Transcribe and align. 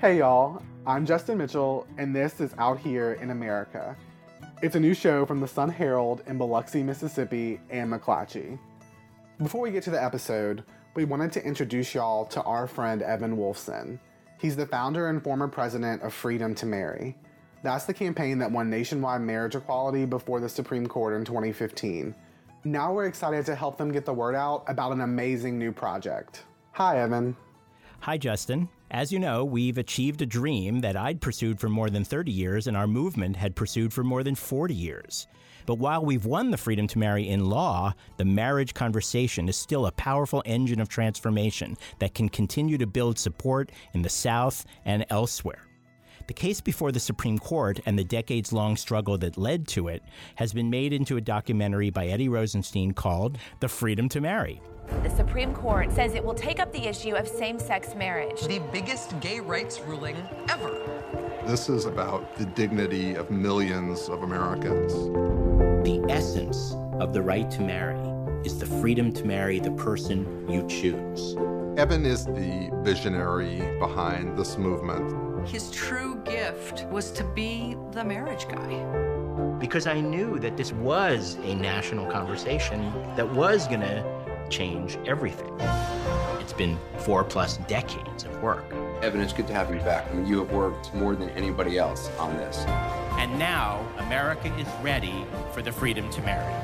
Hey 0.00 0.18
y'all, 0.18 0.60
I'm 0.86 1.06
Justin 1.06 1.38
Mitchell, 1.38 1.86
and 1.98 2.14
this 2.14 2.40
is 2.40 2.52
Out 2.58 2.78
Here 2.80 3.12
in 3.22 3.30
America. 3.30 3.96
It's 4.60 4.74
a 4.74 4.80
new 4.80 4.92
show 4.92 5.24
from 5.24 5.40
the 5.40 5.46
Sun 5.46 5.70
Herald 5.70 6.22
in 6.26 6.36
Biloxi, 6.36 6.82
Mississippi, 6.82 7.60
and 7.70 7.90
McClatchy. 7.90 8.58
Before 9.38 9.60
we 9.60 9.70
get 9.70 9.84
to 9.84 9.90
the 9.90 10.02
episode, 10.02 10.64
we 10.94 11.04
wanted 11.04 11.32
to 11.32 11.44
introduce 11.46 11.94
y'all 11.94 12.26
to 12.26 12.42
our 12.42 12.66
friend 12.66 13.02
Evan 13.02 13.36
Wolfson. 13.36 13.98
He's 14.40 14.56
the 14.56 14.66
founder 14.66 15.08
and 15.08 15.22
former 15.22 15.46
president 15.48 16.02
of 16.02 16.12
Freedom 16.12 16.54
to 16.56 16.66
Marry. 16.66 17.16
That's 17.62 17.84
the 17.84 17.94
campaign 17.94 18.38
that 18.38 18.50
won 18.50 18.68
nationwide 18.68 19.22
marriage 19.22 19.54
equality 19.54 20.06
before 20.06 20.40
the 20.40 20.48
Supreme 20.48 20.88
Court 20.88 21.14
in 21.14 21.24
2015. 21.24 22.14
Now 22.64 22.92
we're 22.92 23.06
excited 23.06 23.46
to 23.46 23.54
help 23.54 23.78
them 23.78 23.92
get 23.92 24.04
the 24.04 24.12
word 24.12 24.34
out 24.34 24.64
about 24.66 24.92
an 24.92 25.02
amazing 25.02 25.56
new 25.56 25.70
project. 25.70 26.42
Hi, 26.72 26.98
Evan. 26.98 27.36
Hi, 28.00 28.18
Justin. 28.18 28.68
As 28.90 29.10
you 29.10 29.18
know, 29.18 29.44
we've 29.44 29.78
achieved 29.78 30.22
a 30.22 30.26
dream 30.26 30.80
that 30.80 30.96
I'd 30.96 31.20
pursued 31.20 31.58
for 31.58 31.68
more 31.68 31.90
than 31.90 32.04
30 32.04 32.30
years 32.30 32.66
and 32.66 32.76
our 32.76 32.86
movement 32.86 33.36
had 33.36 33.56
pursued 33.56 33.92
for 33.92 34.04
more 34.04 34.22
than 34.22 34.34
40 34.34 34.74
years. 34.74 35.26
But 35.66 35.76
while 35.76 36.04
we've 36.04 36.26
won 36.26 36.50
the 36.50 36.58
freedom 36.58 36.86
to 36.88 36.98
marry 36.98 37.26
in 37.28 37.46
law, 37.46 37.94
the 38.18 38.24
marriage 38.26 38.74
conversation 38.74 39.48
is 39.48 39.56
still 39.56 39.86
a 39.86 39.92
powerful 39.92 40.42
engine 40.44 40.80
of 40.80 40.90
transformation 40.90 41.76
that 41.98 42.14
can 42.14 42.28
continue 42.28 42.76
to 42.76 42.86
build 42.86 43.18
support 43.18 43.72
in 43.94 44.02
the 44.02 44.10
South 44.10 44.66
and 44.84 45.06
elsewhere. 45.08 45.66
The 46.26 46.34
case 46.34 46.60
before 46.60 46.92
the 46.92 47.00
Supreme 47.00 47.38
Court 47.38 47.80
and 47.86 47.98
the 47.98 48.04
decades 48.04 48.52
long 48.52 48.76
struggle 48.76 49.18
that 49.18 49.38
led 49.38 49.66
to 49.68 49.88
it 49.88 50.02
has 50.36 50.52
been 50.52 50.70
made 50.70 50.92
into 50.92 51.16
a 51.16 51.22
documentary 51.22 51.90
by 51.90 52.06
Eddie 52.06 52.28
Rosenstein 52.28 52.92
called 52.92 53.38
The 53.60 53.68
Freedom 53.68 54.08
to 54.10 54.20
Marry. 54.20 54.60
The 55.14 55.18
Supreme 55.18 55.54
Court 55.54 55.92
says 55.92 56.16
it 56.16 56.24
will 56.24 56.34
take 56.34 56.58
up 56.58 56.72
the 56.72 56.88
issue 56.88 57.14
of 57.14 57.28
same 57.28 57.60
sex 57.60 57.94
marriage. 57.94 58.40
The 58.48 58.58
biggest 58.72 59.20
gay 59.20 59.38
rights 59.38 59.78
ruling 59.78 60.16
ever. 60.48 60.76
This 61.46 61.68
is 61.68 61.84
about 61.84 62.34
the 62.36 62.46
dignity 62.46 63.14
of 63.14 63.30
millions 63.30 64.08
of 64.08 64.24
Americans. 64.24 64.92
The 65.86 66.04
essence 66.08 66.74
of 66.98 67.12
the 67.12 67.22
right 67.22 67.48
to 67.52 67.60
marry 67.62 68.00
is 68.44 68.58
the 68.58 68.66
freedom 68.66 69.12
to 69.12 69.24
marry 69.24 69.60
the 69.60 69.70
person 69.70 70.48
you 70.50 70.66
choose. 70.66 71.36
Evan 71.78 72.04
is 72.04 72.24
the 72.24 72.70
visionary 72.82 73.60
behind 73.78 74.36
this 74.36 74.58
movement. 74.58 75.46
His 75.46 75.70
true 75.70 76.20
gift 76.24 76.86
was 76.86 77.12
to 77.12 77.22
be 77.22 77.76
the 77.92 78.02
marriage 78.02 78.48
guy. 78.48 78.82
Because 79.60 79.86
I 79.86 80.00
knew 80.00 80.40
that 80.40 80.56
this 80.56 80.72
was 80.72 81.36
a 81.44 81.54
national 81.54 82.10
conversation 82.10 82.92
that 83.14 83.32
was 83.32 83.68
going 83.68 83.80
to 83.80 84.13
change 84.50 84.98
everything. 85.06 85.52
It's 86.40 86.52
been 86.52 86.78
four 86.98 87.24
plus 87.24 87.56
decades 87.68 88.24
of 88.24 88.42
work. 88.42 88.64
Evan, 89.02 89.20
it's 89.20 89.32
good 89.32 89.46
to 89.48 89.54
have 89.54 89.72
you 89.74 89.80
back. 89.80 90.10
I 90.10 90.14
mean, 90.14 90.26
you 90.26 90.38
have 90.38 90.50
worked 90.52 90.94
more 90.94 91.14
than 91.16 91.30
anybody 91.30 91.78
else 91.78 92.08
on 92.18 92.36
this. 92.36 92.64
And 93.18 93.38
now 93.38 93.86
America 93.98 94.54
is 94.58 94.68
ready 94.82 95.24
for 95.52 95.62
the 95.62 95.72
freedom 95.72 96.10
to 96.10 96.22
marry. 96.22 96.54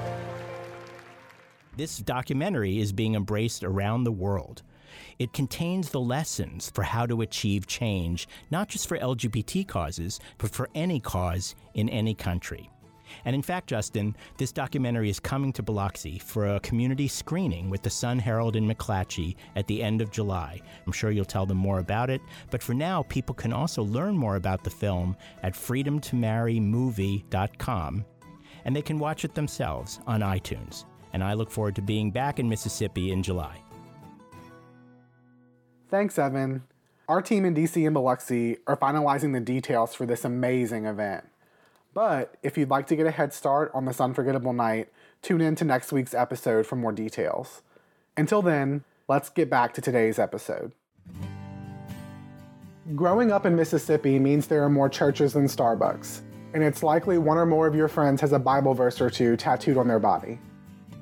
This 1.76 1.98
documentary 1.98 2.78
is 2.78 2.92
being 2.92 3.14
embraced 3.14 3.64
around 3.64 4.04
the 4.04 4.12
world. 4.12 4.62
It 5.18 5.32
contains 5.32 5.90
the 5.90 6.00
lessons 6.00 6.70
for 6.74 6.82
how 6.82 7.06
to 7.06 7.22
achieve 7.22 7.66
change, 7.66 8.28
not 8.50 8.68
just 8.68 8.88
for 8.88 8.98
LGBT 8.98 9.66
causes, 9.66 10.20
but 10.38 10.50
for 10.50 10.68
any 10.74 11.00
cause 11.00 11.54
in 11.74 11.88
any 11.88 12.14
country. 12.14 12.70
And 13.24 13.34
in 13.34 13.42
fact, 13.42 13.68
Justin, 13.68 14.16
this 14.36 14.52
documentary 14.52 15.10
is 15.10 15.20
coming 15.20 15.52
to 15.54 15.62
Biloxi 15.62 16.18
for 16.18 16.54
a 16.54 16.60
community 16.60 17.08
screening 17.08 17.70
with 17.70 17.82
the 17.82 17.90
Sun 17.90 18.18
Herald 18.18 18.56
in 18.56 18.68
McClatchy 18.68 19.36
at 19.56 19.66
the 19.66 19.82
end 19.82 20.00
of 20.00 20.10
July. 20.10 20.60
I'm 20.86 20.92
sure 20.92 21.10
you'll 21.10 21.24
tell 21.24 21.46
them 21.46 21.58
more 21.58 21.78
about 21.78 22.10
it, 22.10 22.20
but 22.50 22.62
for 22.62 22.74
now, 22.74 23.02
people 23.04 23.34
can 23.34 23.52
also 23.52 23.82
learn 23.82 24.16
more 24.16 24.36
about 24.36 24.64
the 24.64 24.70
film 24.70 25.16
at 25.42 25.54
freedomtomarrymovie.com, 25.54 28.04
and 28.64 28.76
they 28.76 28.82
can 28.82 28.98
watch 28.98 29.24
it 29.24 29.34
themselves 29.34 30.00
on 30.06 30.20
iTunes. 30.20 30.84
And 31.12 31.24
I 31.24 31.34
look 31.34 31.50
forward 31.50 31.74
to 31.76 31.82
being 31.82 32.10
back 32.10 32.38
in 32.38 32.48
Mississippi 32.48 33.10
in 33.10 33.22
July. 33.22 33.60
Thanks, 35.88 36.18
Evan. 36.18 36.62
Our 37.08 37.20
team 37.20 37.44
in 37.44 37.56
DC 37.56 37.84
and 37.84 37.92
Biloxi 37.92 38.58
are 38.68 38.76
finalizing 38.76 39.32
the 39.32 39.40
details 39.40 39.96
for 39.96 40.06
this 40.06 40.24
amazing 40.24 40.84
event. 40.84 41.24
But 41.92 42.36
if 42.42 42.56
you'd 42.56 42.70
like 42.70 42.86
to 42.88 42.96
get 42.96 43.06
a 43.06 43.10
head 43.10 43.32
start 43.32 43.70
on 43.74 43.84
this 43.84 44.00
unforgettable 44.00 44.52
night, 44.52 44.88
tune 45.22 45.40
in 45.40 45.56
to 45.56 45.64
next 45.64 45.92
week's 45.92 46.14
episode 46.14 46.66
for 46.66 46.76
more 46.76 46.92
details. 46.92 47.62
Until 48.16 48.42
then, 48.42 48.84
let's 49.08 49.28
get 49.28 49.50
back 49.50 49.74
to 49.74 49.80
today's 49.80 50.18
episode. 50.18 50.72
Growing 52.94 53.32
up 53.32 53.44
in 53.46 53.56
Mississippi 53.56 54.18
means 54.18 54.46
there 54.46 54.62
are 54.62 54.70
more 54.70 54.88
churches 54.88 55.32
than 55.32 55.46
Starbucks, 55.46 56.22
and 56.54 56.62
it's 56.62 56.82
likely 56.82 57.18
one 57.18 57.38
or 57.38 57.46
more 57.46 57.66
of 57.66 57.74
your 57.74 57.88
friends 57.88 58.20
has 58.20 58.32
a 58.32 58.38
Bible 58.38 58.74
verse 58.74 59.00
or 59.00 59.10
two 59.10 59.36
tattooed 59.36 59.76
on 59.76 59.88
their 59.88 59.98
body. 59.98 60.38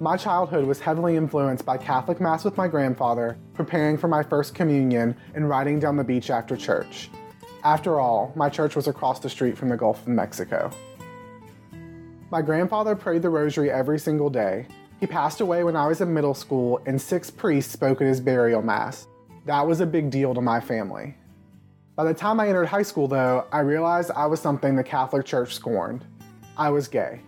My 0.00 0.16
childhood 0.16 0.64
was 0.64 0.80
heavily 0.80 1.16
influenced 1.16 1.64
by 1.64 1.76
Catholic 1.76 2.20
Mass 2.20 2.44
with 2.44 2.56
my 2.56 2.68
grandfather, 2.68 3.36
preparing 3.54 3.98
for 3.98 4.06
my 4.08 4.22
first 4.22 4.54
communion, 4.54 5.16
and 5.34 5.48
riding 5.48 5.80
down 5.80 5.96
the 5.96 6.04
beach 6.04 6.30
after 6.30 6.56
church. 6.56 7.10
After 7.64 7.98
all, 7.98 8.32
my 8.36 8.48
church 8.48 8.76
was 8.76 8.86
across 8.86 9.18
the 9.18 9.28
street 9.28 9.58
from 9.58 9.68
the 9.68 9.76
Gulf 9.76 10.02
of 10.02 10.08
Mexico. 10.08 10.70
My 12.30 12.42
grandfather 12.42 12.94
prayed 12.94 13.22
the 13.22 13.30
rosary 13.30 13.70
every 13.70 13.98
single 13.98 14.30
day. 14.30 14.66
He 15.00 15.06
passed 15.06 15.40
away 15.40 15.64
when 15.64 15.76
I 15.76 15.86
was 15.86 16.00
in 16.00 16.12
middle 16.12 16.34
school, 16.34 16.80
and 16.86 17.00
six 17.00 17.30
priests 17.30 17.72
spoke 17.72 18.00
at 18.00 18.06
his 18.06 18.20
burial 18.20 18.62
mass. 18.62 19.06
That 19.46 19.66
was 19.66 19.80
a 19.80 19.86
big 19.86 20.10
deal 20.10 20.34
to 20.34 20.40
my 20.40 20.60
family. 20.60 21.16
By 21.96 22.04
the 22.04 22.14
time 22.14 22.38
I 22.38 22.48
entered 22.48 22.66
high 22.66 22.82
school, 22.82 23.08
though, 23.08 23.46
I 23.50 23.60
realized 23.60 24.10
I 24.12 24.26
was 24.26 24.40
something 24.40 24.76
the 24.76 24.84
Catholic 24.84 25.26
Church 25.26 25.54
scorned. 25.54 26.04
I 26.56 26.70
was 26.70 26.86
gay. 26.86 27.20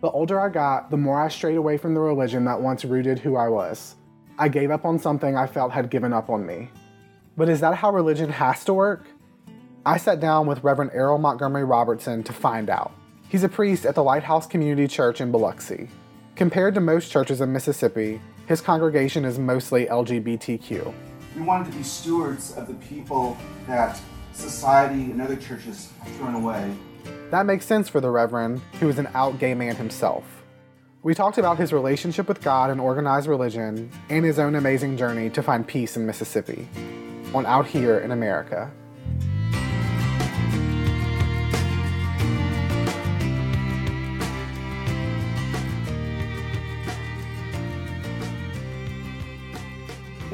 The 0.00 0.10
older 0.10 0.40
I 0.40 0.48
got, 0.48 0.90
the 0.90 0.96
more 0.96 1.20
I 1.20 1.28
strayed 1.28 1.56
away 1.56 1.76
from 1.76 1.92
the 1.92 2.00
religion 2.00 2.44
that 2.44 2.60
once 2.60 2.84
rooted 2.84 3.18
who 3.18 3.36
I 3.36 3.48
was. 3.48 3.96
I 4.38 4.48
gave 4.48 4.70
up 4.70 4.84
on 4.84 4.98
something 4.98 5.36
I 5.36 5.46
felt 5.46 5.72
had 5.72 5.90
given 5.90 6.12
up 6.12 6.30
on 6.30 6.46
me. 6.46 6.70
But 7.36 7.48
is 7.48 7.60
that 7.60 7.74
how 7.74 7.90
religion 7.90 8.30
has 8.30 8.64
to 8.64 8.74
work? 8.74 9.06
I 9.86 9.98
sat 9.98 10.18
down 10.18 10.48
with 10.48 10.64
Reverend 10.64 10.90
Errol 10.94 11.16
Montgomery 11.16 11.62
Robertson 11.62 12.24
to 12.24 12.32
find 12.32 12.68
out. 12.68 12.90
He's 13.28 13.44
a 13.44 13.48
priest 13.48 13.86
at 13.86 13.94
the 13.94 14.02
Lighthouse 14.02 14.44
Community 14.44 14.88
Church 14.88 15.20
in 15.20 15.30
Biloxi. 15.30 15.88
Compared 16.34 16.74
to 16.74 16.80
most 16.80 17.12
churches 17.12 17.40
in 17.40 17.52
Mississippi, 17.52 18.20
his 18.46 18.60
congregation 18.60 19.24
is 19.24 19.38
mostly 19.38 19.86
LGBTQ. 19.86 20.92
We 21.36 21.42
wanted 21.42 21.70
to 21.70 21.78
be 21.78 21.84
stewards 21.84 22.56
of 22.56 22.66
the 22.66 22.74
people 22.74 23.36
that 23.68 24.00
society 24.32 25.12
and 25.12 25.22
other 25.22 25.36
churches 25.36 25.92
have 26.02 26.12
thrown 26.16 26.34
away. 26.34 26.74
That 27.30 27.46
makes 27.46 27.64
sense 27.64 27.88
for 27.88 28.00
the 28.00 28.10
Reverend, 28.10 28.62
who 28.80 28.88
is 28.88 28.98
an 28.98 29.06
out 29.14 29.38
gay 29.38 29.54
man 29.54 29.76
himself. 29.76 30.24
We 31.04 31.14
talked 31.14 31.38
about 31.38 31.58
his 31.58 31.72
relationship 31.72 32.26
with 32.26 32.42
God 32.42 32.70
and 32.70 32.80
organized 32.80 33.28
religion, 33.28 33.92
and 34.10 34.24
his 34.24 34.40
own 34.40 34.56
amazing 34.56 34.96
journey 34.96 35.30
to 35.30 35.44
find 35.44 35.64
peace 35.64 35.96
in 35.96 36.06
Mississippi, 36.06 36.68
on 37.32 37.46
Out 37.46 37.68
Here 37.68 38.00
in 38.00 38.10
America. 38.10 38.68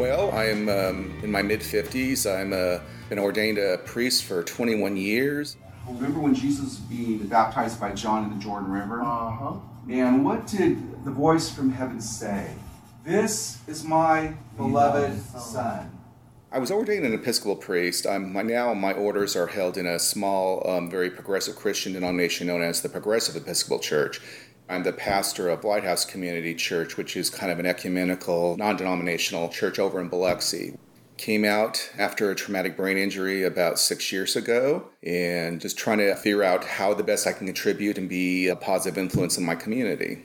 Well, 0.03 0.33
I 0.33 0.47
am 0.47 0.69
um, 0.69 1.21
in 1.23 1.31
my 1.31 1.43
mid 1.43 1.61
50s. 1.61 2.29
I'm 2.29 2.53
uh, 2.53 2.83
been 3.09 3.21
ordained 3.21 3.59
a 3.59 3.79
priest 3.79 4.25
for 4.25 4.43
21 4.43 4.97
years. 4.97 5.57
Remember 5.87 6.19
when 6.19 6.35
Jesus 6.35 6.65
was 6.65 6.77
being 6.79 7.19
baptized 7.29 7.79
by 7.79 7.93
John 7.93 8.25
in 8.25 8.37
the 8.37 8.43
Jordan 8.43 8.73
River? 8.73 9.01
Uh 9.01 9.31
huh. 9.31 9.53
And 9.89 10.25
what 10.25 10.49
did 10.49 11.05
the 11.05 11.12
voice 11.12 11.49
from 11.51 11.71
heaven 11.71 12.01
say? 12.01 12.53
This 13.05 13.61
is 13.69 13.85
my 13.85 14.35
beloved 14.57 15.23
son. 15.39 15.97
I 16.51 16.59
was 16.59 16.73
ordained 16.73 17.07
an 17.07 17.15
Episcopal 17.15 17.55
priest. 17.55 18.05
I'm, 18.05 18.32
my, 18.32 18.43
now 18.43 18.75
my 18.75 18.93
orders 18.93 19.37
are 19.37 19.47
held 19.47 19.79
in 19.79 19.87
a 19.87 20.00
small, 20.00 20.69
um, 20.69 20.91
very 20.91 21.11
progressive 21.11 21.55
Christian 21.55 21.93
denomination 21.93 22.49
known 22.49 22.61
as 22.61 22.82
the 22.82 22.88
Progressive 22.88 23.37
Episcopal 23.37 23.79
Church. 23.79 24.21
I'm 24.73 24.85
the 24.85 24.93
pastor 24.95 25.51
of 25.51 25.65
Lighthouse 25.65 26.07
Community 26.07 26.55
Church, 26.55 26.97
which 26.97 27.15
is 27.15 27.29
kind 27.29 27.53
of 27.53 27.59
an 27.59 27.67
ecumenical, 27.67 28.57
non 28.57 28.75
denominational 28.75 29.51
church 29.51 29.79
over 29.79 30.01
in 30.01 30.09
Biloxi. 30.09 30.79
Came 31.19 31.45
out 31.45 31.91
after 31.99 32.31
a 32.31 32.35
traumatic 32.35 32.75
brain 32.75 32.97
injury 32.97 33.45
about 33.45 33.79
six 33.79 34.11
years 34.11 34.35
ago 34.35 34.89
and 35.03 35.61
just 35.61 35.77
trying 35.77 35.99
to 35.99 36.15
figure 36.17 36.43
out 36.43 36.65
how 36.65 36.95
the 36.95 37.03
best 37.03 37.27
I 37.27 37.35
can 37.35 37.47
contribute 37.47 37.99
and 37.99 38.09
be 38.09 38.49
a 38.49 38.57
positive 38.57 38.97
influence 38.97 39.37
in 39.37 39.45
my 39.45 39.57
community. 39.57 40.25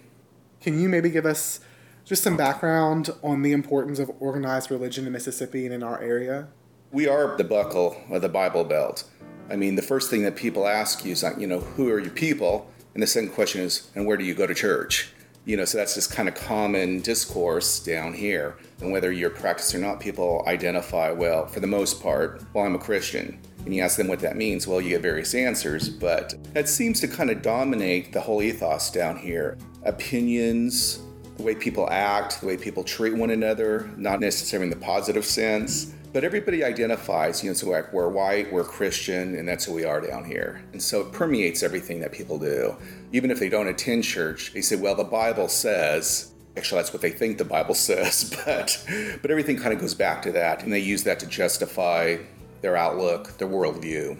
Can 0.61 0.79
you 0.79 0.87
maybe 0.87 1.09
give 1.09 1.25
us 1.25 1.59
just 2.05 2.23
some 2.23 2.37
background 2.37 3.09
on 3.21 3.41
the 3.41 3.51
importance 3.51 3.99
of 3.99 4.09
organized 4.21 4.71
religion 4.71 5.05
in 5.05 5.11
Mississippi 5.11 5.65
and 5.65 5.73
in 5.73 5.83
our 5.83 6.01
area? 6.01 6.47
We 6.93 7.05
are 7.05 7.35
the 7.35 7.43
buckle 7.43 8.01
of 8.09 8.21
the 8.21 8.29
Bible 8.29 8.63
Belt. 8.63 9.03
I 9.49 9.57
mean, 9.57 9.75
the 9.75 9.81
first 9.81 10.09
thing 10.09 10.23
that 10.23 10.37
people 10.37 10.69
ask 10.69 11.03
you 11.03 11.11
is, 11.11 11.21
like, 11.21 11.37
you 11.37 11.47
know, 11.47 11.59
who 11.59 11.89
are 11.89 11.99
your 11.99 12.11
people? 12.11 12.71
And 12.97 13.03
the 13.03 13.07
second 13.07 13.29
question 13.29 13.61
is, 13.61 13.91
and 13.93 14.07
where 14.07 14.17
do 14.17 14.23
you 14.23 14.33
go 14.33 14.47
to 14.47 14.55
church? 14.55 15.11
You 15.45 15.55
know, 15.55 15.65
so 15.65 15.77
that's 15.77 15.93
just 15.93 16.11
kind 16.11 16.27
of 16.27 16.33
common 16.33 17.01
discourse 17.01 17.79
down 17.79 18.11
here. 18.11 18.57
And 18.81 18.91
whether 18.91 19.11
you're 19.11 19.29
practiced 19.29 19.75
or 19.75 19.77
not, 19.77 19.99
people 19.99 20.43
identify, 20.47 21.11
well, 21.11 21.45
for 21.45 21.59
the 21.59 21.67
most 21.67 22.01
part, 22.01 22.41
well, 22.55 22.65
I'm 22.65 22.73
a 22.73 22.79
Christian. 22.79 23.39
And 23.63 23.75
you 23.75 23.83
ask 23.83 23.97
them 23.97 24.07
what 24.07 24.19
that 24.21 24.35
means, 24.35 24.65
well, 24.65 24.81
you 24.81 24.89
get 24.89 25.03
various 25.03 25.35
answers, 25.35 25.89
but 25.89 26.33
that 26.55 26.67
seems 26.67 26.99
to 27.01 27.07
kind 27.07 27.29
of 27.29 27.43
dominate 27.43 28.13
the 28.13 28.19
whole 28.19 28.41
ethos 28.41 28.89
down 28.89 29.15
here. 29.15 29.59
Opinions, 29.83 31.03
the 31.37 31.43
way 31.43 31.53
people 31.53 31.87
act, 31.91 32.41
the 32.41 32.47
way 32.47 32.57
people 32.57 32.83
treat 32.83 33.13
one 33.13 33.29
another, 33.29 33.91
not 33.95 34.19
necessarily 34.19 34.71
in 34.71 34.71
the 34.71 34.83
positive 34.83 35.23
sense. 35.23 35.93
But 36.13 36.23
everybody 36.23 36.63
identifies, 36.63 37.43
you 37.43 37.49
know, 37.49 37.53
so 37.53 37.69
like 37.69 37.91
we're 37.93 38.09
white, 38.09 38.51
we're 38.51 38.63
Christian, 38.63 39.35
and 39.35 39.47
that's 39.47 39.65
who 39.65 39.73
we 39.73 39.83
are 39.83 40.01
down 40.01 40.23
here. 40.23 40.63
And 40.71 40.81
so 40.81 41.01
it 41.01 41.11
permeates 41.11 41.63
everything 41.63 41.99
that 41.99 42.11
people 42.11 42.39
do. 42.39 42.75
Even 43.11 43.29
if 43.29 43.39
they 43.39 43.49
don't 43.49 43.67
attend 43.67 44.03
church, 44.03 44.53
they 44.53 44.61
say, 44.61 44.75
well, 44.75 44.95
the 44.95 45.03
Bible 45.03 45.47
says, 45.47 46.31
actually 46.55 46.79
that's 46.79 46.93
what 46.93 47.01
they 47.01 47.11
think 47.11 47.37
the 47.37 47.45
Bible 47.45 47.75
says, 47.89 48.33
but 48.45 48.83
but 49.21 49.31
everything 49.31 49.57
kind 49.57 49.73
of 49.73 49.79
goes 49.79 49.93
back 49.93 50.21
to 50.23 50.31
that, 50.33 50.63
and 50.63 50.73
they 50.73 50.79
use 50.79 51.03
that 51.03 51.19
to 51.19 51.27
justify 51.27 52.17
their 52.61 52.75
outlook, 52.75 53.37
their 53.37 53.47
worldview. 53.47 54.17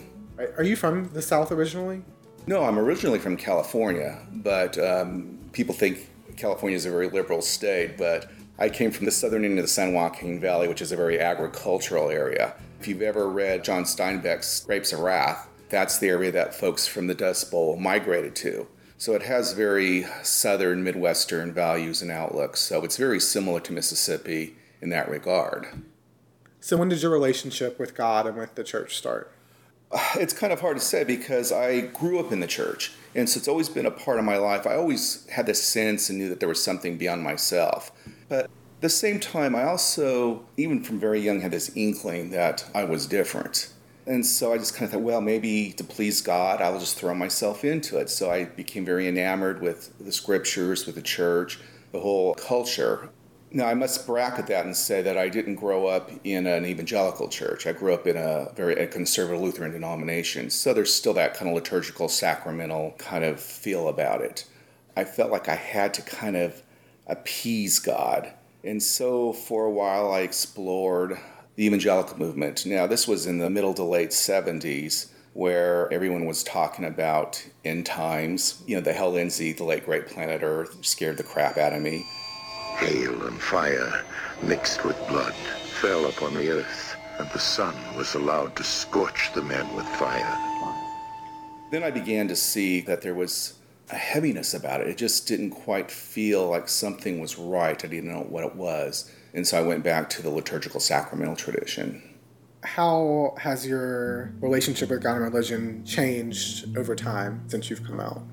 Are 0.57 0.63
you 0.63 0.75
from 0.75 1.09
the 1.13 1.21
South 1.21 1.51
originally? 1.51 2.03
No, 2.45 2.63
I'm 2.63 2.77
originally 2.77 3.19
from 3.19 3.35
California, 3.35 4.19
but 4.31 4.77
um, 4.77 5.37
people 5.51 5.73
think 5.73 6.07
California 6.37 6.75
is 6.75 6.85
a 6.85 6.91
very 6.91 7.09
liberal 7.09 7.41
state, 7.41 7.97
but 7.97 8.29
I 8.59 8.69
came 8.69 8.89
from 8.89 9.05
the 9.05 9.11
southern 9.11 9.45
end 9.45 9.59
of 9.59 9.63
the 9.63 9.69
San 9.69 9.93
Joaquin 9.93 10.39
Valley, 10.39 10.67
which 10.67 10.81
is 10.81 10.91
a 10.91 10.95
very 10.95 11.19
agricultural 11.19 12.09
area. 12.09 12.55
If 12.79 12.87
you've 12.87 13.03
ever 13.03 13.29
read 13.29 13.63
John 13.63 13.83
Steinbeck's 13.83 14.65
Grapes 14.65 14.91
of 14.91 14.99
Wrath, 14.99 15.47
that's 15.69 15.99
the 15.99 16.07
area 16.07 16.31
that 16.31 16.55
folks 16.55 16.87
from 16.87 17.05
the 17.05 17.13
Dust 17.13 17.51
Bowl 17.51 17.77
migrated 17.77 18.35
to. 18.37 18.67
So 18.97 19.13
it 19.13 19.23
has 19.23 19.53
very 19.53 20.07
southern, 20.23 20.83
Midwestern 20.83 21.53
values 21.53 22.01
and 22.01 22.09
outlooks. 22.09 22.61
So 22.61 22.83
it's 22.83 22.97
very 22.97 23.19
similar 23.19 23.59
to 23.59 23.73
Mississippi 23.73 24.55
in 24.81 24.89
that 24.89 25.07
regard. 25.07 25.67
So 26.59 26.77
when 26.77 26.89
did 26.89 27.03
your 27.03 27.11
relationship 27.11 27.77
with 27.79 27.95
God 27.95 28.25
and 28.25 28.37
with 28.37 28.55
the 28.55 28.63
church 28.63 28.97
start? 28.97 29.31
It's 30.15 30.33
kind 30.33 30.51
of 30.51 30.61
hard 30.61 30.77
to 30.77 30.83
say 30.83 31.03
because 31.03 31.51
I 31.51 31.81
grew 31.81 32.19
up 32.19 32.31
in 32.31 32.39
the 32.39 32.47
church. 32.47 32.93
And 33.13 33.29
so 33.29 33.37
it's 33.37 33.47
always 33.47 33.69
been 33.69 33.85
a 33.85 33.91
part 33.91 34.17
of 34.17 34.25
my 34.25 34.37
life. 34.37 34.65
I 34.65 34.75
always 34.75 35.27
had 35.29 35.45
this 35.45 35.61
sense 35.61 36.09
and 36.09 36.17
knew 36.17 36.29
that 36.29 36.39
there 36.39 36.49
was 36.49 36.63
something 36.63 36.97
beyond 36.97 37.21
myself. 37.21 37.91
But 38.29 38.45
at 38.45 38.81
the 38.81 38.89
same 38.89 39.19
time, 39.19 39.55
I 39.55 39.63
also, 39.63 40.45
even 40.57 40.83
from 40.83 40.99
very 40.99 41.19
young, 41.19 41.41
had 41.41 41.51
this 41.51 41.71
inkling 41.75 42.31
that 42.31 42.65
I 42.75 42.83
was 42.83 43.07
different. 43.07 43.73
And 44.05 44.25
so 44.25 44.53
I 44.53 44.57
just 44.57 44.73
kind 44.73 44.85
of 44.85 44.91
thought, 44.91 45.01
well, 45.01 45.19
maybe 45.19 45.73
to 45.73 45.83
please 45.83 46.21
God, 46.21 46.61
I'll 46.61 46.79
just 46.79 46.97
throw 46.97 47.13
myself 47.13 47.65
into 47.65 47.97
it. 47.97 48.09
So 48.09 48.31
I 48.31 48.45
became 48.45 48.85
very 48.85 49.07
enamored 49.07 49.61
with 49.61 49.97
the 49.99 50.13
scriptures, 50.13 50.85
with 50.85 50.95
the 50.95 51.01
church, 51.01 51.59
the 51.91 51.99
whole 51.99 52.33
culture. 52.35 53.09
Now, 53.51 53.67
I 53.67 53.73
must 53.73 54.05
bracket 54.05 54.47
that 54.47 54.65
and 54.65 54.75
say 54.75 55.01
that 55.01 55.17
I 55.17 55.29
didn't 55.29 55.55
grow 55.55 55.87
up 55.87 56.11
in 56.23 56.47
an 56.47 56.65
evangelical 56.65 57.27
church. 57.27 57.65
I 57.67 57.73
grew 57.73 57.93
up 57.93 58.07
in 58.07 58.15
a 58.15 58.51
very 58.55 58.75
a 58.75 58.87
conservative 58.87 59.41
Lutheran 59.41 59.71
denomination. 59.71 60.49
So 60.49 60.73
there's 60.73 60.93
still 60.93 61.13
that 61.13 61.33
kind 61.33 61.49
of 61.49 61.55
liturgical, 61.55 62.07
sacramental 62.07 62.95
kind 62.97 63.23
of 63.23 63.39
feel 63.39 63.87
about 63.89 64.21
it. 64.21 64.45
I 64.95 65.03
felt 65.03 65.31
like 65.31 65.49
I 65.49 65.55
had 65.55 65.93
to 65.95 66.01
kind 66.01 66.35
of 66.35 66.61
appease 67.07 67.79
God. 67.79 68.33
And 68.63 68.81
so 68.81 69.33
for 69.33 69.65
a 69.65 69.71
while, 69.71 70.11
I 70.11 70.21
explored 70.21 71.17
the 71.55 71.65
evangelical 71.65 72.17
movement. 72.19 72.65
Now, 72.65 72.85
this 72.85 73.07
was 73.07 73.25
in 73.25 73.39
the 73.39 73.49
middle 73.49 73.73
to 73.73 73.83
late 73.83 74.11
70s 74.11 75.07
where 75.33 75.91
everyone 75.93 76.25
was 76.25 76.43
talking 76.43 76.83
about 76.83 77.45
end 77.63 77.85
times. 77.85 78.63
You 78.65 78.75
know, 78.75 78.81
the 78.81 78.93
Hal 78.93 79.11
Lindsey, 79.11 79.53
the 79.53 79.63
late 79.63 79.85
great 79.85 80.07
planet 80.07 80.41
Earth, 80.41 80.83
scared 80.83 81.17
the 81.17 81.23
crap 81.23 81.57
out 81.57 81.73
of 81.73 81.81
me. 81.81 82.03
Hail 82.77 83.27
and 83.27 83.39
fire 83.39 84.03
mixed 84.41 84.83
with 84.83 84.97
blood 85.07 85.33
fell 85.79 86.07
upon 86.07 86.33
the 86.33 86.49
earth, 86.49 86.95
and 87.19 87.29
the 87.29 87.39
sun 87.39 87.75
was 87.95 88.15
allowed 88.15 88.55
to 88.55 88.63
scorch 88.63 89.29
the 89.35 89.41
men 89.43 89.75
with 89.75 89.85
fire. 89.85 90.37
Then 91.71 91.83
I 91.83 91.91
began 91.91 92.27
to 92.29 92.35
see 92.35 92.81
that 92.81 93.01
there 93.01 93.13
was 93.13 93.56
a 93.89 93.95
heaviness 93.95 94.53
about 94.53 94.81
it. 94.81 94.87
It 94.87 94.97
just 94.97 95.27
didn't 95.27 95.51
quite 95.51 95.89
feel 95.89 96.49
like 96.49 96.67
something 96.67 97.19
was 97.19 97.37
right. 97.37 97.83
I 97.83 97.87
didn't 97.87 98.11
know 98.11 98.25
what 98.27 98.43
it 98.43 98.55
was. 98.55 99.11
And 99.33 99.47
so 99.47 99.57
I 99.57 99.61
went 99.61 99.83
back 99.83 100.09
to 100.11 100.21
the 100.21 100.29
liturgical 100.29 100.79
sacramental 100.79 101.35
tradition. 101.35 102.01
How 102.63 103.35
has 103.39 103.65
your 103.65 104.33
relationship 104.41 104.89
with 104.89 105.03
God 105.03 105.15
and 105.15 105.23
religion 105.23 105.85
changed 105.85 106.75
over 106.77 106.95
time 106.95 107.47
since 107.47 107.69
you've 107.69 107.83
come 107.83 107.99
out? 107.99 108.23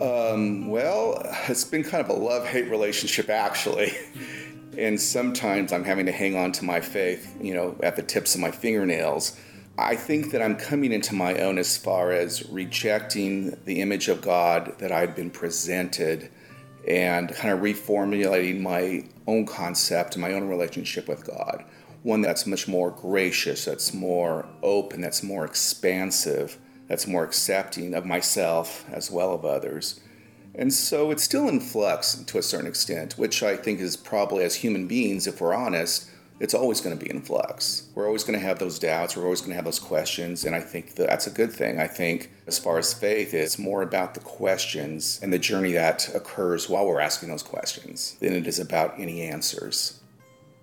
Um, 0.00 0.68
well, 0.68 1.22
it's 1.48 1.64
been 1.64 1.84
kind 1.84 2.02
of 2.02 2.08
a 2.08 2.18
love 2.18 2.46
hate 2.46 2.70
relationship, 2.70 3.28
actually. 3.28 3.92
and 4.78 5.00
sometimes 5.00 5.72
I'm 5.72 5.84
having 5.84 6.06
to 6.06 6.12
hang 6.12 6.34
on 6.34 6.50
to 6.52 6.64
my 6.64 6.80
faith, 6.80 7.36
you 7.40 7.54
know, 7.54 7.76
at 7.82 7.96
the 7.96 8.02
tips 8.02 8.34
of 8.34 8.40
my 8.40 8.50
fingernails. 8.50 9.38
I 9.78 9.96
think 9.96 10.32
that 10.32 10.42
I'm 10.42 10.56
coming 10.56 10.92
into 10.92 11.14
my 11.14 11.38
own 11.38 11.56
as 11.56 11.78
far 11.78 12.12
as 12.12 12.48
rejecting 12.50 13.56
the 13.64 13.80
image 13.80 14.08
of 14.08 14.20
God 14.20 14.74
that 14.78 14.92
I've 14.92 15.16
been 15.16 15.30
presented 15.30 16.30
and 16.86 17.34
kind 17.34 17.54
of 17.54 17.60
reformulating 17.60 18.60
my 18.60 19.04
own 19.26 19.46
concept 19.46 20.14
and 20.14 20.22
my 20.22 20.34
own 20.34 20.46
relationship 20.46 21.08
with 21.08 21.26
God. 21.26 21.64
One 22.02 22.20
that's 22.20 22.46
much 22.46 22.68
more 22.68 22.90
gracious, 22.90 23.64
that's 23.64 23.94
more 23.94 24.46
open, 24.62 25.00
that's 25.00 25.22
more 25.22 25.44
expansive, 25.44 26.58
that's 26.88 27.06
more 27.06 27.24
accepting 27.24 27.94
of 27.94 28.04
myself 28.04 28.84
as 28.90 29.10
well 29.10 29.32
of 29.32 29.44
others. 29.44 30.00
And 30.54 30.74
so 30.74 31.10
it's 31.10 31.22
still 31.22 31.48
in 31.48 31.60
flux 31.60 32.16
to 32.16 32.36
a 32.36 32.42
certain 32.42 32.66
extent, 32.66 33.16
which 33.16 33.42
I 33.42 33.56
think 33.56 33.80
is 33.80 33.96
probably 33.96 34.44
as 34.44 34.56
human 34.56 34.86
beings, 34.86 35.26
if 35.26 35.40
we're 35.40 35.54
honest, 35.54 36.10
it's 36.42 36.54
always 36.54 36.80
going 36.80 36.98
to 36.98 37.02
be 37.02 37.08
in 37.08 37.22
flux. 37.22 37.84
We're 37.94 38.08
always 38.08 38.24
going 38.24 38.36
to 38.36 38.44
have 38.44 38.58
those 38.58 38.80
doubts. 38.80 39.16
We're 39.16 39.22
always 39.22 39.40
going 39.40 39.50
to 39.50 39.56
have 39.56 39.64
those 39.64 39.78
questions. 39.78 40.44
And 40.44 40.56
I 40.56 40.60
think 40.60 40.96
that 40.96 41.06
that's 41.06 41.28
a 41.28 41.30
good 41.30 41.52
thing. 41.52 41.78
I 41.78 41.86
think, 41.86 42.32
as 42.48 42.58
far 42.58 42.78
as 42.78 42.92
faith, 42.92 43.32
it's 43.32 43.60
more 43.60 43.82
about 43.82 44.14
the 44.14 44.20
questions 44.20 45.20
and 45.22 45.32
the 45.32 45.38
journey 45.38 45.70
that 45.72 46.12
occurs 46.12 46.68
while 46.68 46.84
we're 46.84 46.98
asking 46.98 47.28
those 47.28 47.44
questions 47.44 48.16
than 48.18 48.32
it 48.32 48.48
is 48.48 48.58
about 48.58 48.98
any 48.98 49.22
answers. 49.22 50.00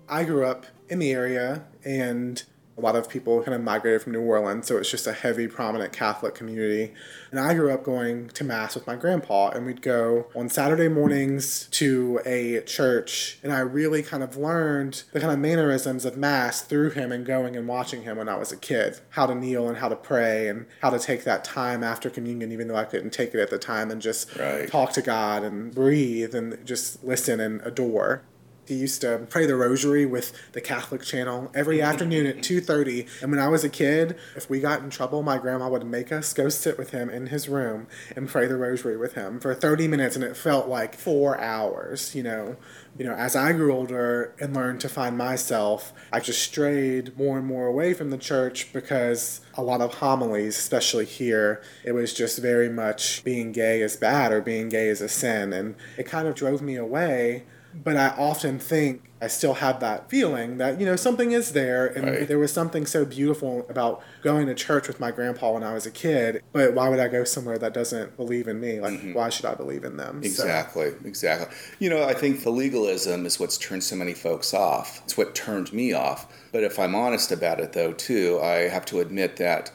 I 0.06 0.24
grew 0.24 0.44
up 0.44 0.66
in 0.90 0.98
the 0.98 1.12
area 1.12 1.64
and 1.82 2.42
a 2.80 2.82
lot 2.82 2.96
of 2.96 3.08
people 3.08 3.42
kind 3.42 3.54
of 3.54 3.62
migrated 3.62 4.02
from 4.02 4.12
New 4.12 4.22
Orleans, 4.22 4.66
so 4.66 4.78
it's 4.78 4.90
just 4.90 5.06
a 5.06 5.12
heavy, 5.12 5.46
prominent 5.46 5.92
Catholic 5.92 6.34
community. 6.34 6.94
And 7.30 7.38
I 7.38 7.52
grew 7.54 7.72
up 7.72 7.84
going 7.84 8.28
to 8.30 8.44
Mass 8.44 8.74
with 8.74 8.86
my 8.86 8.96
grandpa, 8.96 9.50
and 9.50 9.66
we'd 9.66 9.82
go 9.82 10.28
on 10.34 10.48
Saturday 10.48 10.88
mornings 10.88 11.68
to 11.72 12.20
a 12.24 12.62
church, 12.62 13.38
and 13.42 13.52
I 13.52 13.60
really 13.60 14.02
kind 14.02 14.22
of 14.22 14.36
learned 14.36 15.02
the 15.12 15.20
kind 15.20 15.32
of 15.32 15.38
mannerisms 15.38 16.04
of 16.06 16.16
Mass 16.16 16.62
through 16.62 16.90
him 16.90 17.12
and 17.12 17.26
going 17.26 17.54
and 17.54 17.68
watching 17.68 18.02
him 18.02 18.16
when 18.16 18.28
I 18.28 18.36
was 18.36 18.50
a 18.50 18.56
kid. 18.56 19.00
How 19.10 19.26
to 19.26 19.34
kneel 19.34 19.68
and 19.68 19.76
how 19.76 19.88
to 19.88 19.96
pray, 19.96 20.48
and 20.48 20.66
how 20.80 20.88
to 20.90 20.98
take 20.98 21.24
that 21.24 21.44
time 21.44 21.84
after 21.84 22.08
communion, 22.08 22.50
even 22.50 22.68
though 22.68 22.76
I 22.76 22.84
couldn't 22.84 23.10
take 23.10 23.34
it 23.34 23.40
at 23.40 23.50
the 23.50 23.58
time, 23.58 23.90
and 23.90 24.00
just 24.00 24.34
right. 24.36 24.68
talk 24.68 24.92
to 24.92 25.02
God 25.02 25.44
and 25.44 25.74
breathe 25.74 26.34
and 26.34 26.64
just 26.66 27.04
listen 27.04 27.40
and 27.40 27.60
adore. 27.62 28.22
He 28.70 28.76
used 28.76 29.00
to 29.00 29.26
pray 29.28 29.46
the 29.46 29.56
rosary 29.56 30.06
with 30.06 30.32
the 30.52 30.60
Catholic 30.60 31.02
channel 31.02 31.50
every 31.56 31.78
mm-hmm. 31.78 31.90
afternoon 31.90 32.26
at 32.26 32.36
2:30. 32.36 33.20
And 33.20 33.32
when 33.32 33.40
I 33.40 33.48
was 33.48 33.64
a 33.64 33.68
kid, 33.68 34.16
if 34.36 34.48
we 34.48 34.60
got 34.60 34.80
in 34.80 34.90
trouble, 34.90 35.24
my 35.24 35.38
grandma 35.38 35.68
would 35.68 35.84
make 35.84 36.12
us 36.12 36.32
go 36.32 36.48
sit 36.48 36.78
with 36.78 36.90
him 36.90 37.10
in 37.10 37.26
his 37.26 37.48
room 37.48 37.88
and 38.14 38.28
pray 38.28 38.46
the 38.46 38.56
rosary 38.56 38.96
with 38.96 39.14
him 39.14 39.40
for 39.40 39.56
30 39.56 39.88
minutes 39.88 40.14
and 40.14 40.24
it 40.24 40.36
felt 40.36 40.68
like 40.68 40.94
4 40.94 41.40
hours, 41.40 42.14
you 42.14 42.22
know. 42.22 42.56
You 42.96 43.06
know, 43.06 43.14
as 43.14 43.34
I 43.34 43.52
grew 43.52 43.72
older 43.72 44.34
and 44.40 44.54
learned 44.54 44.80
to 44.82 44.88
find 44.88 45.18
myself, 45.18 45.92
I 46.12 46.20
just 46.20 46.40
strayed 46.40 47.18
more 47.18 47.38
and 47.38 47.46
more 47.46 47.66
away 47.66 47.92
from 47.92 48.10
the 48.10 48.18
church 48.18 48.72
because 48.72 49.40
a 49.54 49.62
lot 49.62 49.80
of 49.80 49.94
homilies, 49.94 50.58
especially 50.58 51.06
here, 51.06 51.60
it 51.84 51.92
was 51.92 52.14
just 52.14 52.38
very 52.38 52.68
much 52.68 53.24
being 53.24 53.50
gay 53.50 53.80
is 53.80 53.96
bad 53.96 54.30
or 54.30 54.40
being 54.40 54.68
gay 54.68 54.88
is 54.88 55.00
a 55.00 55.08
sin. 55.08 55.52
And 55.52 55.74
it 55.98 56.06
kind 56.06 56.28
of 56.28 56.36
drove 56.36 56.62
me 56.62 56.76
away 56.76 57.46
but 57.74 57.96
I 57.96 58.08
often 58.08 58.58
think 58.58 59.10
I 59.22 59.28
still 59.28 59.54
have 59.54 59.80
that 59.80 60.08
feeling 60.08 60.58
that 60.58 60.80
you 60.80 60.86
know 60.86 60.96
something 60.96 61.32
is 61.32 61.52
there, 61.52 61.86
and 61.86 62.06
right. 62.06 62.28
there 62.28 62.38
was 62.38 62.52
something 62.52 62.86
so 62.86 63.04
beautiful 63.04 63.66
about 63.68 64.02
going 64.22 64.46
to 64.46 64.54
church 64.54 64.88
with 64.88 64.98
my 64.98 65.10
grandpa 65.10 65.52
when 65.52 65.62
I 65.62 65.74
was 65.74 65.84
a 65.84 65.90
kid. 65.90 66.42
But 66.52 66.74
why 66.74 66.88
would 66.88 66.98
I 66.98 67.08
go 67.08 67.24
somewhere 67.24 67.58
that 67.58 67.74
doesn't 67.74 68.16
believe 68.16 68.48
in 68.48 68.60
me? 68.60 68.80
Like, 68.80 68.94
mm-hmm. 68.94 69.12
why 69.12 69.28
should 69.28 69.44
I 69.44 69.54
believe 69.54 69.84
in 69.84 69.98
them? 69.98 70.22
Exactly, 70.24 70.90
so. 70.90 70.96
exactly. 71.04 71.54
You 71.78 71.90
know, 71.90 72.04
I 72.04 72.14
think 72.14 72.42
the 72.42 72.50
legalism 72.50 73.26
is 73.26 73.38
what's 73.38 73.58
turned 73.58 73.84
so 73.84 73.94
many 73.94 74.14
folks 74.14 74.54
off. 74.54 75.02
It's 75.04 75.16
what 75.16 75.34
turned 75.34 75.72
me 75.72 75.92
off. 75.92 76.32
But 76.50 76.64
if 76.64 76.78
I'm 76.78 76.94
honest 76.94 77.30
about 77.30 77.60
it, 77.60 77.74
though, 77.74 77.92
too, 77.92 78.40
I 78.42 78.68
have 78.68 78.86
to 78.86 79.00
admit 79.00 79.36
that 79.36 79.70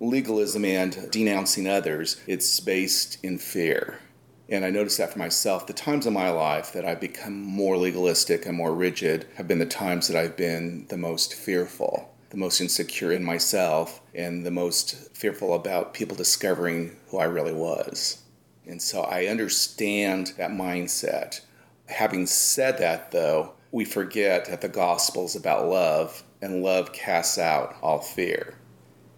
legalism 0.00 0.64
and 0.64 1.10
denouncing 1.10 1.68
others, 1.68 2.20
it's 2.26 2.60
based 2.60 3.18
in 3.22 3.38
fear 3.38 4.00
and 4.48 4.64
I 4.64 4.70
noticed 4.70 4.98
that 4.98 5.12
for 5.12 5.18
myself. 5.18 5.66
The 5.66 5.72
times 5.72 6.06
in 6.06 6.12
my 6.12 6.30
life 6.30 6.72
that 6.72 6.84
I've 6.84 7.00
become 7.00 7.42
more 7.42 7.76
legalistic 7.76 8.46
and 8.46 8.56
more 8.56 8.74
rigid 8.74 9.26
have 9.36 9.48
been 9.48 9.58
the 9.58 9.66
times 9.66 10.08
that 10.08 10.16
I've 10.16 10.36
been 10.36 10.86
the 10.88 10.96
most 10.96 11.34
fearful, 11.34 12.14
the 12.30 12.36
most 12.36 12.60
insecure 12.60 13.12
in 13.12 13.24
myself, 13.24 14.00
and 14.14 14.46
the 14.46 14.50
most 14.50 15.16
fearful 15.16 15.54
about 15.54 15.94
people 15.94 16.16
discovering 16.16 16.96
who 17.08 17.18
I 17.18 17.24
really 17.24 17.52
was. 17.52 18.22
And 18.66 18.80
so 18.80 19.02
I 19.02 19.26
understand 19.26 20.32
that 20.38 20.50
mindset. 20.50 21.40
Having 21.86 22.26
said 22.26 22.78
that, 22.78 23.12
though, 23.12 23.52
we 23.72 23.84
forget 23.84 24.46
that 24.46 24.60
the 24.60 24.68
gospel 24.68 25.24
is 25.24 25.36
about 25.36 25.68
love, 25.68 26.22
and 26.40 26.62
love 26.62 26.92
casts 26.92 27.38
out 27.38 27.76
all 27.82 28.00
fear. 28.00 28.54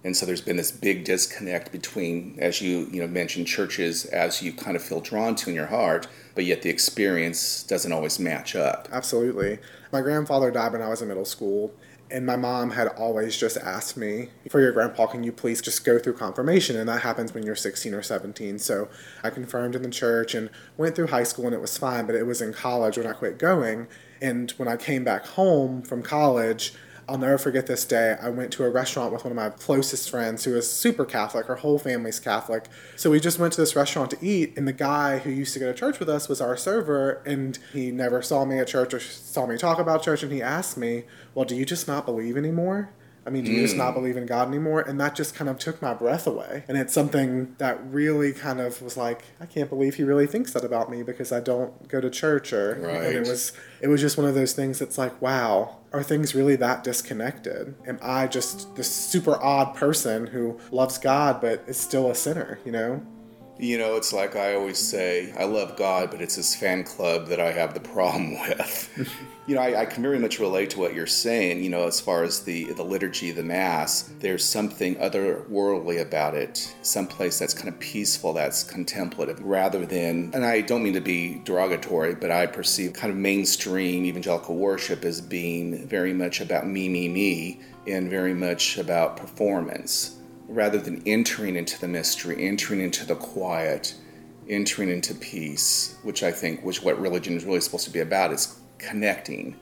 And 0.05 0.17
so 0.17 0.27
there's 0.27 0.41
been 0.41 0.57
this 0.57 0.71
big 0.71 1.05
disconnect 1.05 1.73
between, 1.73 2.37
as 2.39 2.63
you 2.63 2.89
you 2.93 3.01
know 3.01 3.09
mentioned, 3.09 3.47
churches 3.47 4.05
as 4.07 4.43
you 4.43 4.53
kind 4.53 4.77
of 4.77 4.83
feel 4.83 5.01
drawn 5.01 5.35
to 5.37 5.51
in 5.51 5.57
your 5.57 5.67
heart, 5.67 6.07
but 6.35 6.45
yet 6.45 6.63
the 6.63 6.71
experience 6.71 7.65
doesn't 7.65 7.93
always 7.93 8.19
match 8.19 8.55
up. 8.55 8.89
Absolutely. 8.93 9.59
My 9.93 10.01
grandfather 10.01 10.51
died 10.51 10.73
when 10.73 10.83
I 10.83 10.89
was 10.89 11.03
in 11.03 11.09
middle 11.09 11.25
school, 11.25 11.75
and 12.11 12.25
my 12.25 12.37
mom 12.37 12.71
had 12.71 12.89
always 12.89 13.37
just 13.37 13.57
asked 13.57 13.97
me, 13.97 14.29
For 14.49 14.61
your 14.61 14.73
grandpa, 14.73 15.07
can 15.07 15.25
you 15.25 15.33
please 15.33 15.61
just 15.61 15.85
go 15.85 15.99
through 15.99 16.15
confirmation? 16.15 16.77
And 16.77 16.89
that 16.89 17.03
happens 17.03 17.35
when 17.35 17.45
you're 17.45 17.57
16 17.57 17.93
or 17.93 18.03
17. 18.03 18.59
So 18.59 18.89
I 19.23 19.31
confirmed 19.31 19.75
in 19.75 19.83
the 19.83 19.91
church 19.91 20.35
and 20.35 20.49
went 20.77 20.95
through 20.95 21.09
high 21.09 21.25
school, 21.25 21.47
and 21.47 21.55
it 21.55 21.61
was 21.61 21.77
fine, 21.77 22.07
but 22.07 22.15
it 22.15 22.27
was 22.27 22.41
in 22.41 22.53
college 22.53 22.97
when 22.97 23.07
I 23.07 23.13
quit 23.13 23.39
going. 23.39 23.89
And 24.21 24.51
when 24.53 24.69
I 24.69 24.77
came 24.77 25.05
back 25.05 25.27
home 25.27 25.83
from 25.83 26.03
college, 26.03 26.73
I'll 27.09 27.17
never 27.17 27.39
forget 27.39 27.67
this 27.67 27.87
day. 27.87 28.19
I 28.21 28.29
went 28.29 28.53
to 28.53 28.65
a 28.65 28.71
restaurant 28.71 29.15
with 29.15 29.25
one 29.25 29.33
of 29.33 29.37
my 29.37 29.49
closest 29.49 30.11
friends 30.11 30.45
who 30.45 30.55
is 30.55 30.71
super 30.71 31.07
Catholic. 31.07 31.47
Her 31.47 31.57
whole 31.57 31.79
family's 31.79 32.21
Catholic. 32.21 32.67
So 32.97 33.11
we 33.11 33.19
just 33.19 33.39
went 33.39 33.55
to 33.55 33.63
this 33.63 33.75
restaurant 33.75 34.11
to 34.11 34.19
eat, 34.21 34.53
and 34.59 34.69
the 34.69 34.75
guy 34.75 35.19
who 35.19 35.31
used 35.31 35.55
to 35.55 35.59
go 35.59 35.73
to 35.73 35.79
church 35.79 35.99
with 36.01 36.11
us 36.11 36.29
was 36.29 36.43
our 36.43 36.55
server, 36.55 37.23
and 37.25 37.59
he 37.73 37.91
never 37.91 38.21
saw 38.21 38.45
me 38.45 38.59
at 38.59 38.69
church 38.69 38.93
or 38.93 39.01
saw 39.01 39.47
me 39.47 39.57
talk 39.57 39.79
about 39.79 40.03
church, 40.03 40.23
and 40.23 40.31
he 40.31 40.43
asked 40.43 40.77
me, 40.77 41.05
Well, 41.35 41.47
do 41.47 41.57
you 41.57 41.65
just 41.65 41.89
not 41.89 42.05
believe 42.05 42.37
anymore? 42.37 42.91
I 43.29 43.31
mean, 43.31 43.45
do 43.45 43.53
you 43.53 43.61
just 43.61 43.77
not 43.77 43.91
mm. 43.91 43.97
believe 43.97 44.17
in 44.17 44.25
God 44.25 44.49
anymore? 44.49 44.81
And 44.81 44.99
that 45.01 45.15
just 45.15 45.35
kind 45.35 45.51
of 45.51 45.59
took 45.59 45.83
my 45.83 45.93
breath 45.93 46.27
away. 46.27 46.65
And 46.67 46.79
it's 46.79 46.95
something 46.95 47.55
that 47.59 47.79
really 47.85 48.33
kind 48.33 48.59
of 48.59 48.81
was 48.81 48.97
like, 48.97 49.23
I 49.39 49.45
can't 49.45 49.69
believe 49.69 49.97
he 49.97 50.03
really 50.03 50.27
thinks 50.27 50.55
that 50.55 50.65
about 50.65 50.91
me 50.91 51.03
because 51.03 51.31
I 51.31 51.41
don't 51.41 51.89
go 51.89 52.01
to 52.01 52.09
church 52.09 52.55
or 52.55 52.79
Right. 52.81 53.05
and 53.05 53.17
it 53.17 53.29
was 53.29 53.53
it 53.83 53.89
was 53.89 54.01
just 54.01 54.17
one 54.17 54.27
of 54.27 54.35
those 54.35 54.55
things 54.55 54.79
that's 54.79 54.97
like, 54.97 55.21
wow, 55.21 55.77
are 55.93 56.03
things 56.03 56.35
really 56.35 56.57
that 56.57 56.83
disconnected? 56.83 57.75
Am 57.87 57.99
I 58.01 58.29
just 58.29 58.75
this 58.77 58.91
super 58.91 59.37
odd 59.43 59.75
person 59.75 60.29
who 60.29 60.59
loves 60.71 60.97
God 60.97 61.43
but 61.43 61.65
is 61.67 61.79
still 61.79 62.11
a 62.11 62.15
sinner, 62.15 62.59
you 62.65 62.73
know? 62.73 63.03
You 63.61 63.77
know, 63.77 63.97
it's 63.97 64.13
like 64.13 64.37
I 64.37 64.55
always 64.55 64.79
say, 64.79 65.33
I 65.37 65.43
love 65.43 65.77
God, 65.77 66.13
but 66.13 66.21
it's 66.21 66.37
his 66.37 66.55
fan 66.55 66.85
club 66.85 67.27
that 67.27 67.41
I 67.41 67.51
have 67.51 67.75
the 67.75 67.81
problem 67.81 68.39
with. 68.49 69.13
you 69.49 69.57
know, 69.57 69.61
I, 69.61 69.81
I 69.81 69.85
can 69.85 70.01
very 70.01 70.21
much 70.21 70.39
relate 70.39 70.71
to 70.71 70.79
what 70.79 70.95
you're 70.95 71.09
saying, 71.09 71.65
you 71.65 71.69
know, 71.69 71.85
as 71.85 72.01
far 72.01 72.23
as 72.23 72.45
the, 72.45 72.73
the 72.75 72.85
liturgy, 72.85 73.33
the 73.33 73.43
Mass. 73.43 74.11
There's 74.21 74.45
something 74.45 74.95
otherworldly 74.97 76.01
about 76.01 76.35
it, 76.35 76.73
someplace 76.83 77.41
that's 77.41 77.53
kind 77.53 77.69
of 77.69 77.81
peaceful, 77.81 78.33
that's 78.33 78.63
contemplative, 78.63 79.41
rather 79.43 79.85
than, 79.85 80.31
and 80.35 80.45
I 80.45 80.61
don't 80.61 80.85
mean 80.85 80.93
to 80.93 81.01
be 81.01 81.41
derogatory, 81.45 82.15
but 82.15 82.31
I 82.31 82.47
perceive 82.47 82.93
kind 82.93 83.13
of 83.13 83.19
mainstream 83.19 84.05
evangelical 84.05 84.55
worship 84.55 85.05
as 85.05 85.21
being 85.21 85.89
very 85.89 86.13
much 86.13 86.41
about 86.41 86.69
me, 86.69 86.89
me, 86.89 87.09
me, 87.09 87.61
and 87.89 88.09
very 88.09 88.35
much 88.35 88.79
about 88.79 89.17
performance 89.17 90.18
rather 90.49 90.79
than 90.79 91.03
entering 91.07 91.57
into 91.57 91.79
the 91.79 91.87
mystery, 91.87 92.45
entering 92.45 92.81
into 92.81 93.07
the 93.07 93.15
quiet, 93.15 93.95
entering 94.49 94.89
into 94.89 95.15
peace, 95.15 95.97
which 96.03 96.23
I 96.23 96.33
think, 96.33 96.65
which 96.65 96.83
what 96.83 96.99
religion 96.99 97.37
is 97.37 97.45
really 97.45 97.61
supposed 97.61 97.85
to 97.85 97.93
be 97.93 98.01
about, 98.01 98.33
is 98.33 98.59
connecting. 98.79 99.57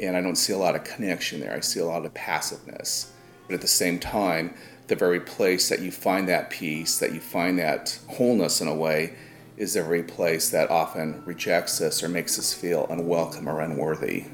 And 0.00 0.16
I 0.16 0.20
don't 0.20 0.36
see 0.36 0.52
a 0.52 0.58
lot 0.58 0.74
of 0.74 0.82
connection 0.82 1.40
there. 1.40 1.54
I 1.54 1.60
see 1.60 1.78
a 1.78 1.86
lot 1.86 2.04
of 2.04 2.12
passiveness. 2.14 3.12
But 3.46 3.54
at 3.54 3.60
the 3.60 3.68
same 3.68 4.00
time, 4.00 4.54
the 4.88 4.96
very 4.96 5.20
place 5.20 5.68
that 5.68 5.80
you 5.80 5.92
find 5.92 6.28
that 6.28 6.50
peace, 6.50 6.98
that 6.98 7.14
you 7.14 7.20
find 7.20 7.58
that 7.60 7.98
wholeness 8.08 8.60
in 8.60 8.68
a 8.68 8.74
way, 8.74 9.14
is 9.56 9.74
the 9.74 9.82
very 9.82 10.02
place 10.02 10.50
that 10.50 10.68
often 10.68 11.22
rejects 11.24 11.80
us 11.80 12.02
or 12.02 12.08
makes 12.08 12.38
us 12.40 12.52
feel 12.52 12.86
unwelcome 12.90 13.48
or 13.48 13.60
unworthy. 13.60 14.24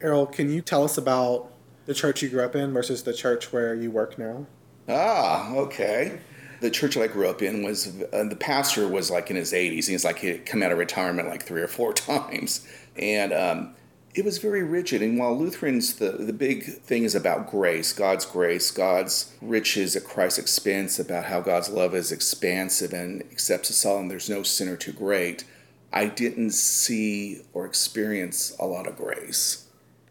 Errol, 0.00 0.26
can 0.26 0.50
you 0.50 0.62
tell 0.62 0.84
us 0.84 0.96
about 0.96 1.53
the 1.86 1.94
church 1.94 2.22
you 2.22 2.28
grew 2.28 2.42
up 2.42 2.54
in 2.54 2.72
versus 2.72 3.02
the 3.02 3.12
church 3.12 3.52
where 3.52 3.74
you 3.74 3.90
work 3.90 4.18
now? 4.18 4.46
Ah, 4.88 5.54
okay. 5.54 6.18
The 6.60 6.70
church 6.70 6.94
that 6.94 7.02
I 7.02 7.06
grew 7.08 7.28
up 7.28 7.42
in 7.42 7.62
was 7.62 7.92
uh, 8.12 8.24
the 8.24 8.36
pastor 8.36 8.88
was 8.88 9.10
like 9.10 9.30
in 9.30 9.36
his 9.36 9.52
80s. 9.52 9.86
He's 9.86 10.04
like 10.04 10.18
he 10.18 10.28
had 10.28 10.46
come 10.46 10.62
out 10.62 10.72
of 10.72 10.78
retirement 10.78 11.28
like 11.28 11.42
three 11.42 11.62
or 11.62 11.68
four 11.68 11.92
times, 11.94 12.66
and 12.96 13.32
um, 13.32 13.74
it 14.14 14.24
was 14.24 14.38
very 14.38 14.62
rigid. 14.62 15.02
And 15.02 15.18
while 15.18 15.36
Lutherans, 15.36 15.96
the 15.96 16.12
the 16.12 16.32
big 16.32 16.64
thing 16.64 17.04
is 17.04 17.14
about 17.14 17.50
grace, 17.50 17.92
God's 17.92 18.24
grace, 18.24 18.70
God's 18.70 19.34
riches 19.42 19.96
at 19.96 20.04
Christ's 20.04 20.38
expense, 20.38 20.98
about 20.98 21.24
how 21.24 21.40
God's 21.40 21.68
love 21.68 21.94
is 21.94 22.12
expansive 22.12 22.92
and 22.92 23.22
accepts 23.22 23.70
us 23.70 23.84
all, 23.84 23.98
and 23.98 24.10
there's 24.10 24.30
no 24.30 24.42
sinner 24.42 24.76
too 24.76 24.92
great. 24.92 25.44
I 25.92 26.06
didn't 26.06 26.50
see 26.50 27.42
or 27.52 27.66
experience 27.66 28.56
a 28.58 28.66
lot 28.66 28.88
of 28.88 28.96
grace. 28.96 29.63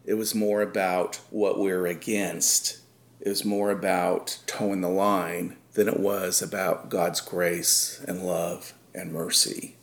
It 0.06 0.16
was 0.16 0.36
more 0.36 0.62
about 0.62 1.22
what 1.30 1.58
we're 1.58 1.86
against. 1.88 2.80
It 3.22 3.30
was 3.30 3.46
more 3.46 3.72
about 3.72 4.40
toeing 4.46 4.82
the 4.82 4.90
line 4.90 5.56
than 5.74 5.88
it 5.88 6.00
was 6.00 6.42
about 6.42 6.90
God's 6.90 7.22
grace 7.22 8.04
and 8.06 8.24
love 8.24 8.74
and 8.94 9.14
mercy. 9.14 9.78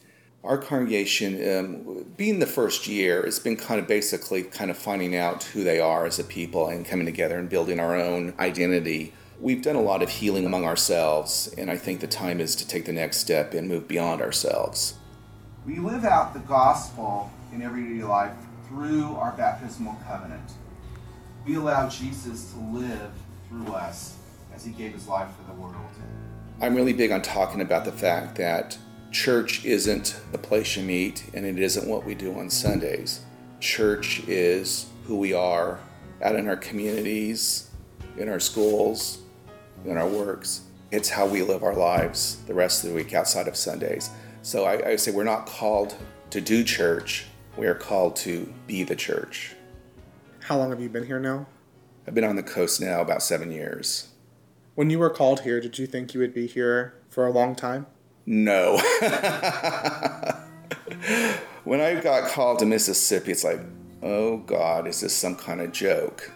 Our 0.44 0.58
congregation, 0.58 1.58
um, 1.58 2.06
being 2.16 2.38
the 2.38 2.46
first 2.46 2.86
year, 2.86 3.22
it's 3.22 3.38
been 3.38 3.56
kind 3.56 3.80
of 3.80 3.86
basically 3.86 4.42
kind 4.42 4.70
of 4.70 4.76
finding 4.76 5.16
out 5.16 5.44
who 5.44 5.64
they 5.64 5.80
are 5.80 6.04
as 6.04 6.18
a 6.18 6.24
people 6.24 6.68
and 6.68 6.84
coming 6.84 7.06
together 7.06 7.38
and 7.38 7.48
building 7.48 7.80
our 7.80 7.96
own 7.96 8.34
identity. 8.38 9.14
We've 9.40 9.62
done 9.62 9.76
a 9.76 9.82
lot 9.82 10.02
of 10.02 10.10
healing 10.10 10.44
among 10.44 10.64
ourselves, 10.66 11.54
and 11.56 11.70
I 11.70 11.76
think 11.76 12.00
the 12.00 12.06
time 12.06 12.40
is 12.40 12.54
to 12.56 12.68
take 12.68 12.84
the 12.84 12.92
next 12.92 13.18
step 13.18 13.54
and 13.54 13.68
move 13.68 13.88
beyond 13.88 14.20
ourselves. 14.20 14.94
We 15.66 15.78
live 15.78 16.04
out 16.04 16.34
the 16.34 16.40
gospel 16.40 17.30
in 17.52 17.62
everyday 17.62 18.02
life 18.04 18.32
through 18.70 19.16
our 19.16 19.32
baptismal 19.32 19.96
covenant. 20.06 20.52
We 21.44 21.56
allow 21.56 21.88
Jesus 21.88 22.52
to 22.52 22.58
live 22.58 23.10
through 23.48 23.72
us 23.72 24.16
as 24.54 24.64
he 24.64 24.70
gave 24.70 24.92
his 24.92 25.08
life 25.08 25.28
for 25.36 25.52
the 25.52 25.60
world. 25.60 25.74
I'm 26.62 26.76
really 26.76 26.92
big 26.92 27.10
on 27.10 27.20
talking 27.20 27.60
about 27.60 27.84
the 27.84 27.92
fact 27.92 28.36
that 28.36 28.78
church 29.10 29.64
isn't 29.64 30.20
the 30.30 30.38
place 30.38 30.76
you 30.76 30.84
meet 30.84 31.28
and 31.34 31.44
it 31.44 31.58
isn't 31.58 31.88
what 31.88 32.04
we 32.04 32.14
do 32.14 32.38
on 32.38 32.48
Sundays. 32.48 33.24
Church 33.58 34.22
is 34.28 34.86
who 35.04 35.16
we 35.16 35.32
are 35.32 35.80
out 36.22 36.36
in 36.36 36.46
our 36.46 36.56
communities, 36.56 37.70
in 38.16 38.28
our 38.28 38.38
schools, 38.38 39.18
in 39.84 39.96
our 39.96 40.06
works. 40.06 40.62
It's 40.92 41.08
how 41.08 41.26
we 41.26 41.42
live 41.42 41.64
our 41.64 41.74
lives 41.74 42.36
the 42.46 42.54
rest 42.54 42.84
of 42.84 42.90
the 42.90 42.96
week 42.96 43.14
outside 43.14 43.48
of 43.48 43.56
Sundays. 43.56 44.10
So 44.42 44.64
I, 44.64 44.90
I 44.90 44.96
say 44.96 45.10
we're 45.10 45.24
not 45.24 45.46
called 45.46 45.96
to 46.30 46.40
do 46.40 46.62
church, 46.62 47.26
we 47.60 47.66
are 47.66 47.74
called 47.74 48.16
to 48.16 48.50
be 48.66 48.82
the 48.84 48.96
church. 48.96 49.54
How 50.40 50.56
long 50.56 50.70
have 50.70 50.80
you 50.80 50.88
been 50.88 51.04
here 51.04 51.20
now? 51.20 51.46
I've 52.08 52.14
been 52.14 52.24
on 52.24 52.36
the 52.36 52.42
coast 52.42 52.80
now 52.80 53.02
about 53.02 53.22
seven 53.22 53.52
years. 53.52 54.08
When 54.76 54.88
you 54.88 54.98
were 54.98 55.10
called 55.10 55.40
here, 55.40 55.60
did 55.60 55.78
you 55.78 55.86
think 55.86 56.14
you 56.14 56.20
would 56.20 56.32
be 56.32 56.46
here 56.46 56.94
for 57.10 57.26
a 57.26 57.30
long 57.30 57.54
time? 57.54 57.86
No. 58.24 58.78
when 61.64 61.82
I 61.82 62.00
got 62.02 62.30
called 62.30 62.60
to 62.60 62.66
Mississippi, 62.66 63.30
it's 63.32 63.44
like, 63.44 63.60
oh 64.02 64.38
God, 64.38 64.86
is 64.86 65.02
this 65.02 65.14
some 65.14 65.36
kind 65.36 65.60
of 65.60 65.70
joke? 65.70 66.32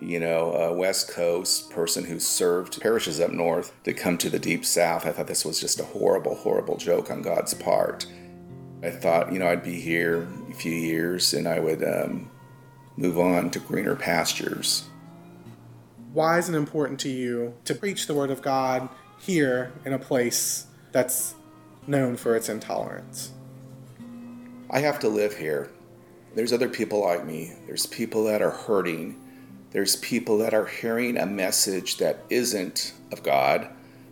You 0.00 0.20
know, 0.20 0.52
a 0.52 0.72
West 0.72 1.10
Coast 1.10 1.68
person 1.68 2.02
who 2.02 2.18
served 2.18 2.80
parishes 2.80 3.20
up 3.20 3.30
north 3.30 3.74
to 3.84 3.92
come 3.92 4.16
to 4.16 4.30
the 4.30 4.38
deep 4.38 4.64
South. 4.64 5.04
I 5.04 5.12
thought 5.12 5.26
this 5.26 5.44
was 5.44 5.60
just 5.60 5.80
a 5.80 5.84
horrible, 5.84 6.34
horrible 6.34 6.78
joke 6.78 7.10
on 7.10 7.20
God's 7.20 7.52
part. 7.52 8.06
I 8.82 8.90
thought, 8.90 9.32
you 9.32 9.38
know, 9.38 9.48
I'd 9.48 9.62
be 9.62 9.80
here 9.80 10.28
a 10.50 10.54
few 10.54 10.72
years 10.72 11.32
and 11.32 11.48
I 11.48 11.58
would 11.60 11.82
um, 11.82 12.30
move 12.96 13.18
on 13.18 13.50
to 13.50 13.58
greener 13.58 13.96
pastures. 13.96 14.84
Why 16.12 16.38
is 16.38 16.48
it 16.48 16.54
important 16.54 17.00
to 17.00 17.08
you 17.08 17.54
to 17.64 17.74
preach 17.74 18.06
the 18.06 18.14
word 18.14 18.30
of 18.30 18.42
God 18.42 18.88
here 19.18 19.72
in 19.84 19.92
a 19.92 19.98
place 19.98 20.66
that's 20.92 21.34
known 21.86 22.16
for 22.16 22.36
its 22.36 22.48
intolerance? 22.48 23.32
I 24.70 24.80
have 24.80 24.98
to 25.00 25.08
live 25.08 25.36
here. 25.36 25.70
There's 26.34 26.52
other 26.52 26.68
people 26.68 27.00
like 27.00 27.24
me. 27.24 27.52
There's 27.66 27.86
people 27.86 28.24
that 28.24 28.42
are 28.42 28.50
hurting. 28.50 29.20
There's 29.70 29.96
people 29.96 30.38
that 30.38 30.54
are 30.54 30.66
hearing 30.66 31.16
a 31.16 31.26
message 31.26 31.96
that 31.98 32.24
isn't 32.30 32.92
of 33.12 33.22
God, 33.22 33.68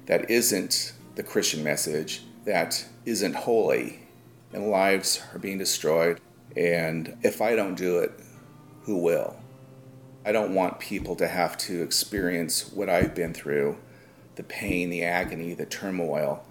that 0.06 0.30
isn't 0.30 0.92
the 1.16 1.22
Christian 1.22 1.62
message, 1.62 2.22
that 2.44 2.84
isn't 3.04 3.34
holy, 3.34 4.03
and 4.54 4.68
lives 4.68 5.20
are 5.34 5.38
being 5.38 5.58
destroyed. 5.58 6.20
And 6.56 7.18
if 7.22 7.42
I 7.42 7.56
don't 7.56 7.74
do 7.74 7.98
it, 7.98 8.12
who 8.82 8.96
will? 8.96 9.36
I 10.24 10.32
don't 10.32 10.54
want 10.54 10.78
people 10.78 11.16
to 11.16 11.28
have 11.28 11.58
to 11.58 11.82
experience 11.82 12.72
what 12.72 12.88
I've 12.88 13.14
been 13.14 13.34
through 13.34 13.76
the 14.36 14.42
pain, 14.42 14.90
the 14.90 15.04
agony, 15.04 15.54
the 15.54 15.66
turmoil. 15.66 16.44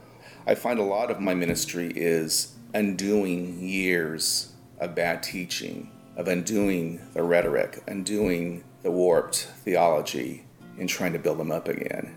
I 0.48 0.55
find 0.55 0.79
a 0.79 0.83
lot 0.83 1.12
of 1.12 1.19
my 1.19 1.33
ministry 1.33 1.91
is 1.93 2.55
undoing 2.74 3.60
years 3.62 4.53
of 4.79 4.95
bad 4.95 5.22
teaching, 5.22 5.91
of 6.15 6.27
undoing 6.27 7.01
the 7.13 7.24
rhetoric, 7.24 7.83
undoing 7.88 8.63
the 8.83 8.91
warped 8.91 9.50
theology, 9.63 10.45
and 10.77 10.88
trying 10.88 11.13
to 11.13 11.19
build 11.19 11.39
them 11.39 11.51
up 11.51 11.67
again. 11.67 12.15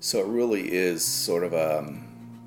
So 0.00 0.20
it 0.20 0.26
really 0.26 0.72
is 0.72 1.04
sort 1.04 1.44
of 1.44 1.52
a 1.52 1.92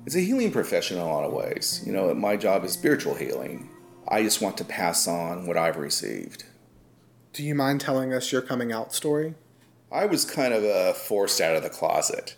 it's 0.08 0.16
a 0.16 0.20
healing 0.20 0.50
profession 0.50 0.96
in 0.96 1.02
a 1.02 1.06
lot 1.06 1.24
of 1.24 1.34
ways. 1.34 1.82
You 1.84 1.92
know, 1.92 2.14
my 2.14 2.34
job 2.34 2.64
is 2.64 2.72
spiritual 2.72 3.14
healing. 3.14 3.68
I 4.08 4.22
just 4.22 4.40
want 4.40 4.56
to 4.56 4.64
pass 4.64 5.06
on 5.06 5.46
what 5.46 5.58
I've 5.58 5.76
received. 5.76 6.44
Do 7.34 7.42
you 7.42 7.54
mind 7.54 7.82
telling 7.82 8.14
us 8.14 8.32
your 8.32 8.40
coming 8.40 8.72
out 8.72 8.94
story? 8.94 9.34
I 9.92 10.06
was 10.06 10.24
kind 10.24 10.54
of 10.54 10.64
uh, 10.64 10.94
forced 10.94 11.42
out 11.42 11.56
of 11.56 11.62
the 11.62 11.68
closet. 11.68 12.36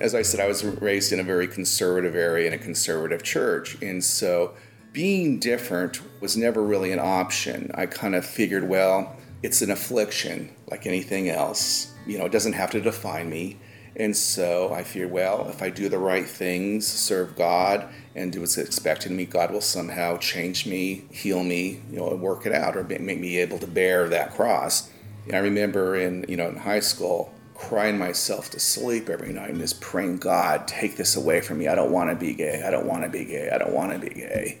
As 0.00 0.14
I 0.14 0.22
said, 0.22 0.40
I 0.40 0.46
was 0.46 0.64
raised 0.64 1.12
in 1.12 1.20
a 1.20 1.22
very 1.22 1.46
conservative 1.46 2.16
area 2.16 2.46
in 2.46 2.54
a 2.54 2.58
conservative 2.58 3.22
church. 3.22 3.76
And 3.82 4.02
so 4.02 4.54
being 4.94 5.38
different 5.38 6.00
was 6.22 6.38
never 6.38 6.62
really 6.62 6.92
an 6.92 6.98
option. 6.98 7.70
I 7.74 7.84
kind 7.84 8.14
of 8.14 8.24
figured, 8.24 8.66
well, 8.66 9.14
it's 9.42 9.60
an 9.60 9.70
affliction 9.70 10.48
like 10.70 10.86
anything 10.86 11.28
else. 11.28 11.92
You 12.06 12.16
know, 12.16 12.24
it 12.24 12.32
doesn't 12.32 12.54
have 12.54 12.70
to 12.70 12.80
define 12.80 13.28
me. 13.28 13.58
And 13.94 14.16
so 14.16 14.72
I 14.72 14.84
fear, 14.84 15.06
well, 15.06 15.48
if 15.48 15.62
I 15.62 15.68
do 15.68 15.88
the 15.88 15.98
right 15.98 16.26
things, 16.26 16.86
serve 16.86 17.36
God, 17.36 17.88
and 18.14 18.32
do 18.32 18.40
what's 18.40 18.56
expected 18.56 19.12
of 19.12 19.16
me, 19.18 19.26
God 19.26 19.50
will 19.50 19.60
somehow 19.60 20.16
change 20.16 20.66
me, 20.66 21.04
heal 21.10 21.42
me, 21.42 21.82
you 21.90 21.98
know, 21.98 22.08
work 22.14 22.46
it 22.46 22.52
out, 22.52 22.76
or 22.76 22.84
make 22.84 23.18
me 23.18 23.38
able 23.38 23.58
to 23.58 23.66
bear 23.66 24.08
that 24.08 24.32
cross. 24.34 24.90
And 25.26 25.34
I 25.34 25.38
remember 25.40 25.96
in, 25.96 26.24
you 26.28 26.36
know, 26.36 26.48
in 26.48 26.56
high 26.56 26.80
school, 26.80 27.34
crying 27.54 27.98
myself 27.98 28.50
to 28.50 28.58
sleep 28.58 29.08
every 29.08 29.32
night 29.32 29.50
and 29.50 29.60
just 29.60 29.80
praying, 29.80 30.18
God, 30.18 30.66
take 30.66 30.96
this 30.96 31.14
away 31.14 31.40
from 31.40 31.58
me. 31.58 31.68
I 31.68 31.74
don't 31.74 31.92
want 31.92 32.10
to 32.10 32.16
be 32.16 32.34
gay. 32.34 32.62
I 32.66 32.70
don't 32.70 32.86
want 32.86 33.04
to 33.04 33.08
be 33.08 33.24
gay. 33.24 33.50
I 33.52 33.58
don't 33.58 33.72
want 33.72 33.92
to 33.92 33.98
be 33.98 34.14
gay. 34.14 34.58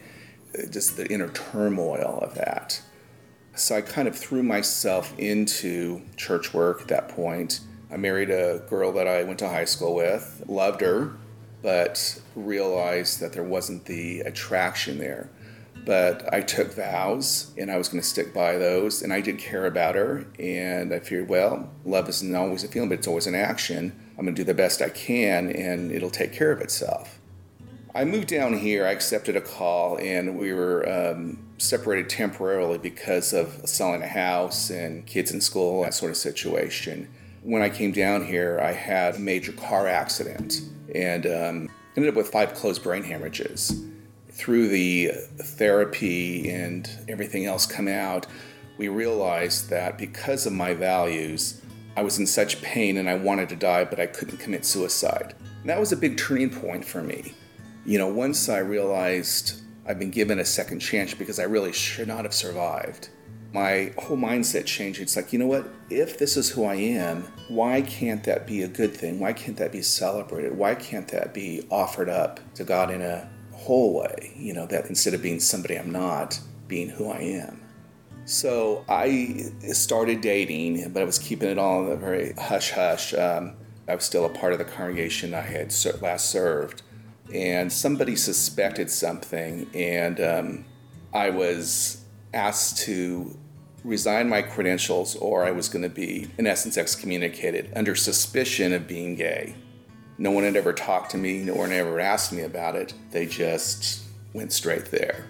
Uh, 0.56 0.66
just 0.70 0.96
the 0.96 1.06
inner 1.10 1.28
turmoil 1.30 2.20
of 2.22 2.34
that. 2.34 2.80
So 3.54 3.76
I 3.76 3.80
kind 3.80 4.08
of 4.08 4.16
threw 4.16 4.42
myself 4.42 5.18
into 5.18 6.02
church 6.16 6.54
work 6.54 6.82
at 6.82 6.88
that 6.88 7.08
point 7.08 7.60
I 7.92 7.98
married 7.98 8.30
a 8.30 8.62
girl 8.70 8.90
that 8.92 9.06
I 9.06 9.22
went 9.22 9.38
to 9.40 9.48
high 9.48 9.66
school 9.66 9.94
with, 9.94 10.44
loved 10.46 10.80
her, 10.80 11.12
but 11.60 12.20
realized 12.34 13.20
that 13.20 13.34
there 13.34 13.44
wasn't 13.44 13.84
the 13.84 14.20
attraction 14.20 14.96
there. 14.96 15.28
But 15.84 16.32
I 16.32 16.40
took 16.40 16.72
vows 16.72 17.52
and 17.58 17.70
I 17.70 17.76
was 17.76 17.88
going 17.88 18.00
to 18.00 18.08
stick 18.08 18.32
by 18.32 18.56
those, 18.56 19.02
and 19.02 19.12
I 19.12 19.20
did 19.20 19.38
care 19.38 19.66
about 19.66 19.94
her. 19.94 20.24
And 20.38 20.94
I 20.94 21.00
figured, 21.00 21.28
well, 21.28 21.70
love 21.84 22.08
isn't 22.08 22.34
always 22.34 22.64
a 22.64 22.68
feeling, 22.68 22.88
but 22.88 22.98
it's 22.98 23.08
always 23.08 23.26
an 23.26 23.34
action. 23.34 23.92
I'm 24.16 24.24
going 24.24 24.34
to 24.34 24.40
do 24.40 24.44
the 24.44 24.54
best 24.54 24.80
I 24.80 24.88
can, 24.88 25.50
and 25.50 25.92
it'll 25.92 26.10
take 26.10 26.32
care 26.32 26.50
of 26.50 26.62
itself. 26.62 27.18
I 27.94 28.06
moved 28.06 28.28
down 28.28 28.56
here, 28.56 28.86
I 28.86 28.92
accepted 28.92 29.36
a 29.36 29.42
call, 29.42 29.98
and 29.98 30.38
we 30.38 30.54
were 30.54 30.88
um, 30.88 31.38
separated 31.58 32.08
temporarily 32.08 32.78
because 32.78 33.34
of 33.34 33.68
selling 33.68 34.00
a 34.00 34.08
house 34.08 34.70
and 34.70 35.04
kids 35.04 35.30
in 35.30 35.42
school, 35.42 35.82
that 35.82 35.92
sort 35.92 36.10
of 36.10 36.16
situation 36.16 37.08
when 37.42 37.62
I 37.62 37.68
came 37.68 37.92
down 37.92 38.24
here, 38.24 38.60
I 38.62 38.72
had 38.72 39.16
a 39.16 39.18
major 39.18 39.52
car 39.52 39.88
accident 39.88 40.62
and 40.94 41.26
um, 41.26 41.70
ended 41.96 42.10
up 42.10 42.14
with 42.14 42.28
five 42.28 42.54
closed 42.54 42.82
brain 42.82 43.02
hemorrhages. 43.02 43.84
Through 44.30 44.68
the 44.68 45.08
therapy 45.38 46.48
and 46.50 46.88
everything 47.08 47.44
else 47.46 47.66
come 47.66 47.88
out, 47.88 48.26
we 48.78 48.88
realized 48.88 49.68
that 49.70 49.98
because 49.98 50.46
of 50.46 50.52
my 50.52 50.72
values, 50.72 51.60
I 51.96 52.02
was 52.02 52.18
in 52.18 52.26
such 52.26 52.62
pain 52.62 52.96
and 52.96 53.10
I 53.10 53.16
wanted 53.16 53.48
to 53.50 53.56
die, 53.56 53.84
but 53.84 54.00
I 54.00 54.06
couldn't 54.06 54.38
commit 54.38 54.64
suicide. 54.64 55.34
And 55.60 55.68
that 55.68 55.78
was 55.78 55.92
a 55.92 55.96
big 55.96 56.16
turning 56.16 56.50
point 56.50 56.84
for 56.84 57.02
me. 57.02 57.34
You 57.84 57.98
know, 57.98 58.08
once 58.08 58.48
I 58.48 58.58
realized 58.58 59.60
I've 59.86 59.98
been 59.98 60.10
given 60.10 60.38
a 60.38 60.44
second 60.44 60.78
chance 60.78 61.12
because 61.12 61.38
I 61.38 61.44
really 61.44 61.72
should 61.72 62.08
not 62.08 62.24
have 62.24 62.32
survived 62.32 63.08
my 63.52 63.92
whole 63.98 64.16
mindset 64.16 64.64
changed. 64.64 65.00
It's 65.00 65.14
like, 65.14 65.32
you 65.32 65.38
know 65.38 65.46
what? 65.46 65.66
If 65.90 66.18
this 66.18 66.36
is 66.36 66.50
who 66.50 66.64
I 66.64 66.74
am, 66.74 67.24
why 67.48 67.82
can't 67.82 68.24
that 68.24 68.46
be 68.46 68.62
a 68.62 68.68
good 68.68 68.94
thing? 68.96 69.20
Why 69.20 69.32
can't 69.32 69.56
that 69.58 69.72
be 69.72 69.82
celebrated? 69.82 70.56
Why 70.56 70.74
can't 70.74 71.08
that 71.08 71.34
be 71.34 71.66
offered 71.70 72.08
up 72.08 72.40
to 72.54 72.64
God 72.64 72.90
in 72.90 73.02
a 73.02 73.28
whole 73.52 73.94
way? 73.94 74.32
You 74.36 74.54
know, 74.54 74.66
that 74.66 74.86
instead 74.86 75.12
of 75.12 75.22
being 75.22 75.38
somebody 75.38 75.78
I'm 75.78 75.92
not, 75.92 76.40
being 76.66 76.88
who 76.88 77.10
I 77.10 77.18
am. 77.18 77.60
So 78.24 78.84
I 78.88 79.50
started 79.72 80.20
dating, 80.20 80.92
but 80.92 81.02
I 81.02 81.04
was 81.04 81.18
keeping 81.18 81.48
it 81.50 81.58
all 81.58 81.94
very 81.96 82.32
hush 82.34 82.70
hush. 82.70 83.12
Um, 83.12 83.54
I 83.88 83.94
was 83.94 84.04
still 84.04 84.24
a 84.24 84.30
part 84.30 84.52
of 84.52 84.58
the 84.58 84.64
congregation 84.64 85.34
I 85.34 85.40
had 85.40 85.74
last 86.00 86.30
served. 86.30 86.82
And 87.34 87.72
somebody 87.72 88.14
suspected 88.14 88.90
something, 88.90 89.66
and 89.74 90.20
um, 90.20 90.64
I 91.14 91.30
was 91.30 92.04
asked 92.34 92.78
to 92.84 93.38
resign 93.84 94.28
my 94.28 94.42
credentials 94.42 95.16
or 95.16 95.44
I 95.44 95.50
was 95.50 95.68
going 95.68 95.82
to 95.82 95.88
be, 95.88 96.28
in 96.38 96.46
essence, 96.46 96.76
excommunicated 96.76 97.72
under 97.74 97.94
suspicion 97.94 98.72
of 98.72 98.86
being 98.86 99.16
gay. 99.16 99.54
No 100.18 100.30
one 100.30 100.44
had 100.44 100.56
ever 100.56 100.72
talked 100.72 101.10
to 101.12 101.18
me, 101.18 101.42
no 101.42 101.54
one 101.54 101.72
ever 101.72 101.98
asked 101.98 102.32
me 102.32 102.42
about 102.42 102.76
it. 102.76 102.94
They 103.10 103.26
just 103.26 104.02
went 104.32 104.52
straight 104.52 104.86
there. 104.86 105.24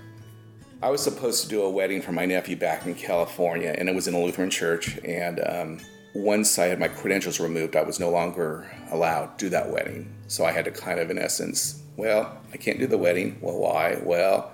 I 0.82 0.90
was 0.90 1.00
supposed 1.00 1.44
to 1.44 1.48
do 1.48 1.62
a 1.62 1.70
wedding 1.70 2.02
for 2.02 2.12
my 2.12 2.26
nephew 2.26 2.56
back 2.56 2.86
in 2.86 2.94
California, 2.94 3.74
and 3.78 3.88
it 3.88 3.94
was 3.94 4.08
in 4.08 4.14
a 4.14 4.20
Lutheran 4.20 4.50
church. 4.50 4.98
And 5.04 5.40
um, 5.46 5.80
once 6.14 6.58
I 6.58 6.66
had 6.66 6.80
my 6.80 6.88
credentials 6.88 7.38
removed, 7.38 7.76
I 7.76 7.82
was 7.82 8.00
no 8.00 8.10
longer 8.10 8.68
allowed 8.90 9.38
to 9.38 9.46
do 9.46 9.48
that 9.50 9.70
wedding. 9.70 10.12
So 10.26 10.44
I 10.44 10.50
had 10.50 10.64
to 10.64 10.72
kind 10.72 10.98
of, 10.98 11.08
in 11.08 11.18
essence, 11.18 11.82
well, 11.96 12.36
I 12.52 12.56
can't 12.56 12.80
do 12.80 12.88
the 12.88 12.98
wedding. 12.98 13.38
Well, 13.40 13.58
why? 13.58 14.00
Well, 14.02 14.50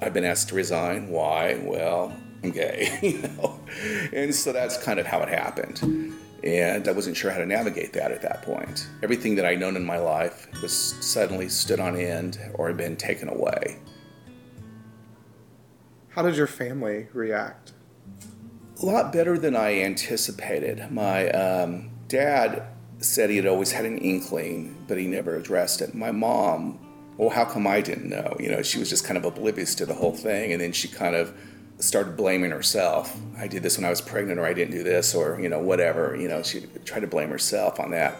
I've 0.00 0.12
been 0.12 0.26
asked 0.26 0.50
to 0.50 0.54
resign. 0.54 1.08
Why? 1.08 1.58
Well, 1.62 2.14
I'm 2.44 2.50
gay, 2.50 2.98
you 3.02 3.18
know. 3.18 3.58
And 4.12 4.34
so 4.34 4.52
that's 4.52 4.76
kind 4.82 5.00
of 5.00 5.06
how 5.06 5.20
it 5.22 5.28
happened. 5.28 6.14
And 6.44 6.86
I 6.86 6.92
wasn't 6.92 7.16
sure 7.16 7.30
how 7.30 7.38
to 7.38 7.46
navigate 7.46 7.94
that 7.94 8.12
at 8.12 8.20
that 8.22 8.42
point. 8.42 8.86
Everything 9.02 9.34
that 9.36 9.46
I'd 9.46 9.58
known 9.58 9.76
in 9.76 9.84
my 9.84 9.96
life 9.96 10.46
was 10.60 10.72
suddenly 10.74 11.48
stood 11.48 11.80
on 11.80 11.96
end 11.96 12.38
or 12.54 12.68
had 12.68 12.76
been 12.76 12.96
taken 12.96 13.30
away. 13.30 13.78
How 16.10 16.22
did 16.22 16.36
your 16.36 16.46
family 16.46 17.08
react? 17.14 17.72
A 18.82 18.84
lot 18.84 19.12
better 19.12 19.38
than 19.38 19.56
I 19.56 19.80
anticipated. 19.80 20.90
My 20.90 21.30
um, 21.30 21.90
dad 22.08 22.68
said 22.98 23.30
he 23.30 23.36
had 23.36 23.46
always 23.46 23.72
had 23.72 23.86
an 23.86 23.98
inkling, 23.98 24.84
but 24.86 24.98
he 24.98 25.06
never 25.06 25.34
addressed 25.36 25.80
it. 25.80 25.94
My 25.94 26.12
mom, 26.12 26.78
well, 27.16 27.30
how 27.30 27.46
come 27.46 27.66
I 27.66 27.80
didn't 27.80 28.10
know? 28.10 28.36
You 28.38 28.50
know, 28.50 28.62
she 28.62 28.78
was 28.78 28.90
just 28.90 29.04
kind 29.04 29.16
of 29.16 29.24
oblivious 29.24 29.74
to 29.76 29.86
the 29.86 29.94
whole 29.94 30.14
thing, 30.14 30.52
and 30.52 30.60
then 30.60 30.72
she 30.72 30.88
kind 30.88 31.16
of 31.16 31.34
started 31.78 32.16
blaming 32.16 32.50
herself. 32.50 33.16
I 33.38 33.48
did 33.48 33.62
this 33.62 33.76
when 33.76 33.84
I 33.84 33.90
was 33.90 34.00
pregnant, 34.00 34.38
or 34.38 34.46
I 34.46 34.54
didn't 34.54 34.72
do 34.72 34.82
this, 34.82 35.14
or 35.14 35.40
you 35.40 35.48
know, 35.48 35.58
whatever. 35.58 36.16
You 36.16 36.28
know, 36.28 36.42
she 36.42 36.60
tried 36.84 37.00
to 37.00 37.06
blame 37.06 37.30
herself 37.30 37.80
on 37.80 37.90
that. 37.90 38.16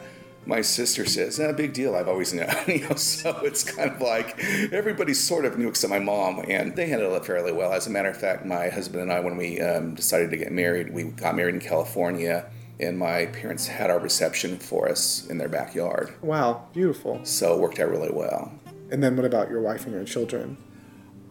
My 0.47 0.61
sister 0.61 1.07
says, 1.07 1.39
"No, 1.39 1.53
big 1.53 1.73
deal. 1.73 1.95
I've 1.95 2.09
always 2.09 2.35
known." 2.35 2.49
you 2.67 2.87
know, 2.89 2.97
so 2.97 3.31
it's 3.43 3.65
kind 3.65 3.91
of 3.91 4.01
like 4.01 4.39
everybody 4.73 5.15
sort 5.15 5.45
of 5.45 5.59
knew 5.59 5.69
except 5.69 5.91
my 5.91 5.99
mom, 5.99 6.45
and 6.49 6.77
they 6.77 6.87
handled 6.87 7.15
it 7.15 7.25
fairly 7.25 7.53
well. 7.53 7.73
As 7.73 7.87
a 7.87 7.91
matter 7.91 8.11
of 8.11 8.17
fact, 8.17 8.45
my 8.45 8.69
husband 8.69 9.03
and 9.03 9.13
I, 9.13 9.21
when 9.21 9.37
we 9.37 9.61
um, 9.61 9.95
decided 9.95 10.31
to 10.31 10.37
get 10.37 10.53
married, 10.53 10.93
we 10.93 11.05
got 11.05 11.37
married 11.37 11.55
in 11.55 11.61
California. 11.61 12.47
And 12.81 12.99
my 12.99 13.27
parents 13.27 13.69
had 13.69 13.89
our 13.89 14.01
reception 14.01 14.59
for 14.59 14.89
us 14.89 15.29
in 15.29 15.39
their 15.39 15.49
backyard. 15.49 16.13
Wow, 16.23 16.67
beautiful. 16.73 17.25
So 17.25 17.55
it 17.55 17.61
worked 17.61 17.79
out 17.79 17.89
really 17.89 18.11
well. 18.11 18.53
And 18.91 19.01
then 19.01 19.17
what 19.17 19.25
about 19.25 19.49
your 19.49 19.61
wife 19.61 19.85
and 19.85 19.95
your 19.95 20.05
children? 20.05 20.57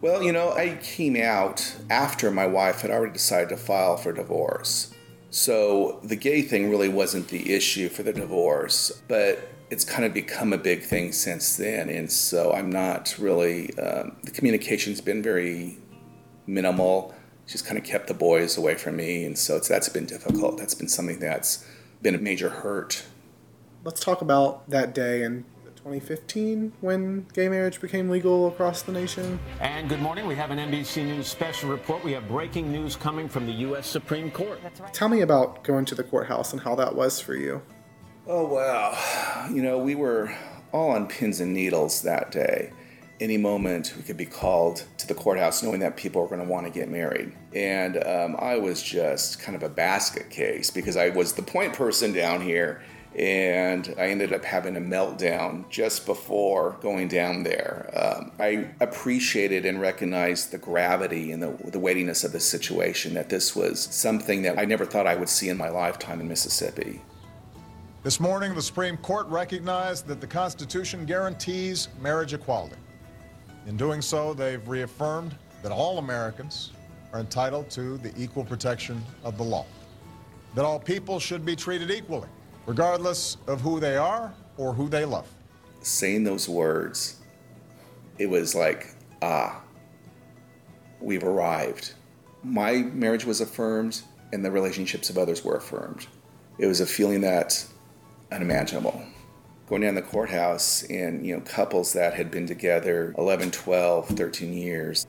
Well, 0.04 0.22
you 0.22 0.32
know, 0.32 0.52
I 0.52 0.76
came 0.82 1.16
out 1.16 1.76
after 1.88 2.30
my 2.30 2.46
wife 2.46 2.82
had 2.82 2.90
already 2.90 3.14
decided 3.14 3.48
to 3.48 3.56
file 3.56 3.96
for 3.96 4.12
divorce. 4.12 4.92
So 5.30 5.98
the 6.02 6.14
gay 6.14 6.42
thing 6.42 6.68
really 6.68 6.90
wasn't 6.90 7.28
the 7.28 7.54
issue 7.54 7.88
for 7.88 8.02
the 8.02 8.12
divorce, 8.12 8.92
but 9.08 9.48
it's 9.70 9.82
kind 9.82 10.04
of 10.04 10.12
become 10.12 10.52
a 10.52 10.58
big 10.58 10.82
thing 10.82 11.12
since 11.12 11.56
then. 11.56 11.88
And 11.88 12.12
so 12.12 12.52
I'm 12.52 12.68
not 12.68 13.16
really, 13.18 13.74
um, 13.78 14.18
the 14.24 14.30
communication's 14.30 15.00
been 15.00 15.22
very 15.22 15.78
minimal. 16.46 17.14
She's 17.46 17.62
kind 17.62 17.78
of 17.78 17.84
kept 17.84 18.06
the 18.08 18.12
boys 18.12 18.58
away 18.58 18.74
from 18.74 18.96
me. 18.96 19.24
And 19.24 19.38
so 19.38 19.58
that's 19.58 19.88
been 19.88 20.04
difficult. 20.04 20.58
That's 20.58 20.74
been 20.74 20.88
something 20.88 21.18
that's 21.18 21.66
been 22.02 22.14
a 22.14 22.18
major 22.18 22.50
hurt. 22.50 23.06
Let's 23.84 24.00
talk 24.00 24.20
about 24.20 24.68
that 24.68 24.94
day 24.94 25.22
and 25.22 25.46
2015 25.84 26.72
when 26.80 27.26
gay 27.34 27.46
marriage 27.46 27.78
became 27.78 28.08
legal 28.08 28.48
across 28.48 28.80
the 28.80 28.90
nation. 28.90 29.38
And 29.60 29.86
good 29.86 30.00
morning. 30.00 30.26
We 30.26 30.34
have 30.34 30.50
an 30.50 30.56
NBC 30.56 31.04
News 31.04 31.26
special 31.26 31.68
report. 31.68 32.02
We 32.02 32.12
have 32.12 32.26
breaking 32.26 32.72
news 32.72 32.96
coming 32.96 33.28
from 33.28 33.44
the 33.44 33.52
U.S. 33.52 33.86
Supreme 33.86 34.30
Court. 34.30 34.58
Right. 34.64 34.94
Tell 34.94 35.10
me 35.10 35.20
about 35.20 35.62
going 35.62 35.84
to 35.84 35.94
the 35.94 36.02
courthouse 36.02 36.54
and 36.54 36.62
how 36.62 36.74
that 36.76 36.94
was 36.94 37.20
for 37.20 37.34
you. 37.34 37.60
Oh, 38.26 38.46
wow. 38.46 39.48
You 39.52 39.60
know, 39.60 39.76
we 39.76 39.94
were 39.94 40.34
all 40.72 40.92
on 40.92 41.06
pins 41.06 41.40
and 41.40 41.52
needles 41.52 42.00
that 42.00 42.32
day. 42.32 42.72
Any 43.20 43.36
moment 43.36 43.92
we 43.94 44.04
could 44.04 44.16
be 44.16 44.24
called 44.24 44.84
to 44.96 45.06
the 45.06 45.14
courthouse 45.14 45.62
knowing 45.62 45.80
that 45.80 45.98
people 45.98 46.22
were 46.22 46.28
going 46.28 46.40
to 46.40 46.50
want 46.50 46.64
to 46.66 46.72
get 46.72 46.88
married. 46.88 47.30
And 47.54 48.02
um, 48.02 48.36
I 48.38 48.56
was 48.56 48.82
just 48.82 49.38
kind 49.38 49.54
of 49.54 49.62
a 49.62 49.68
basket 49.68 50.30
case 50.30 50.70
because 50.70 50.96
I 50.96 51.10
was 51.10 51.34
the 51.34 51.42
point 51.42 51.74
person 51.74 52.14
down 52.14 52.40
here 52.40 52.80
and 53.16 53.94
I 53.96 54.08
ended 54.08 54.32
up 54.32 54.44
having 54.44 54.76
a 54.76 54.80
meltdown 54.80 55.68
just 55.68 56.04
before 56.04 56.76
going 56.82 57.08
down 57.08 57.44
there. 57.44 57.90
Um, 57.94 58.32
I 58.40 58.70
appreciated 58.80 59.64
and 59.64 59.80
recognized 59.80 60.50
the 60.50 60.58
gravity 60.58 61.30
and 61.32 61.42
the, 61.42 61.56
the 61.70 61.78
weightiness 61.78 62.24
of 62.24 62.32
the 62.32 62.40
situation, 62.40 63.14
that 63.14 63.28
this 63.28 63.54
was 63.54 63.80
something 63.80 64.42
that 64.42 64.58
I 64.58 64.64
never 64.64 64.84
thought 64.84 65.06
I 65.06 65.14
would 65.14 65.28
see 65.28 65.48
in 65.48 65.56
my 65.56 65.68
lifetime 65.68 66.20
in 66.20 66.28
Mississippi. 66.28 67.00
This 68.02 68.20
morning, 68.20 68.54
the 68.54 68.62
Supreme 68.62 68.96
Court 68.98 69.26
recognized 69.28 70.06
that 70.08 70.20
the 70.20 70.26
Constitution 70.26 71.06
guarantees 71.06 71.88
marriage 72.00 72.34
equality. 72.34 72.76
In 73.66 73.76
doing 73.76 74.02
so, 74.02 74.34
they've 74.34 74.66
reaffirmed 74.68 75.34
that 75.62 75.72
all 75.72 75.98
Americans 75.98 76.72
are 77.14 77.20
entitled 77.20 77.70
to 77.70 77.96
the 77.98 78.12
equal 78.20 78.44
protection 78.44 79.02
of 79.22 79.38
the 79.38 79.44
law, 79.44 79.64
that 80.54 80.64
all 80.64 80.78
people 80.78 81.18
should 81.18 81.46
be 81.46 81.56
treated 81.56 81.90
equally, 81.90 82.28
regardless 82.66 83.36
of 83.46 83.60
who 83.60 83.80
they 83.80 83.96
are 83.96 84.34
or 84.56 84.72
who 84.72 84.88
they 84.88 85.04
love. 85.04 85.28
Saying 85.80 86.24
those 86.24 86.48
words, 86.48 87.20
it 88.18 88.26
was 88.26 88.54
like, 88.54 88.94
ah, 89.22 89.60
we've 91.00 91.24
arrived. 91.24 91.94
My 92.42 92.76
marriage 92.76 93.24
was 93.24 93.40
affirmed, 93.40 94.02
and 94.32 94.44
the 94.44 94.50
relationships 94.50 95.10
of 95.10 95.18
others 95.18 95.44
were 95.44 95.56
affirmed. 95.56 96.06
It 96.58 96.66
was 96.66 96.80
a 96.80 96.86
feeling 96.86 97.20
that 97.22 97.66
unimaginable. 98.30 99.02
Going 99.68 99.82
down 99.82 99.94
the 99.94 100.02
courthouse 100.02 100.82
and, 100.84 101.26
you 101.26 101.34
know, 101.34 101.40
couples 101.40 101.92
that 101.94 102.14
had 102.14 102.30
been 102.30 102.46
together 102.46 103.14
11, 103.16 103.50
12, 103.50 104.08
13 104.08 104.52
years. 104.52 105.06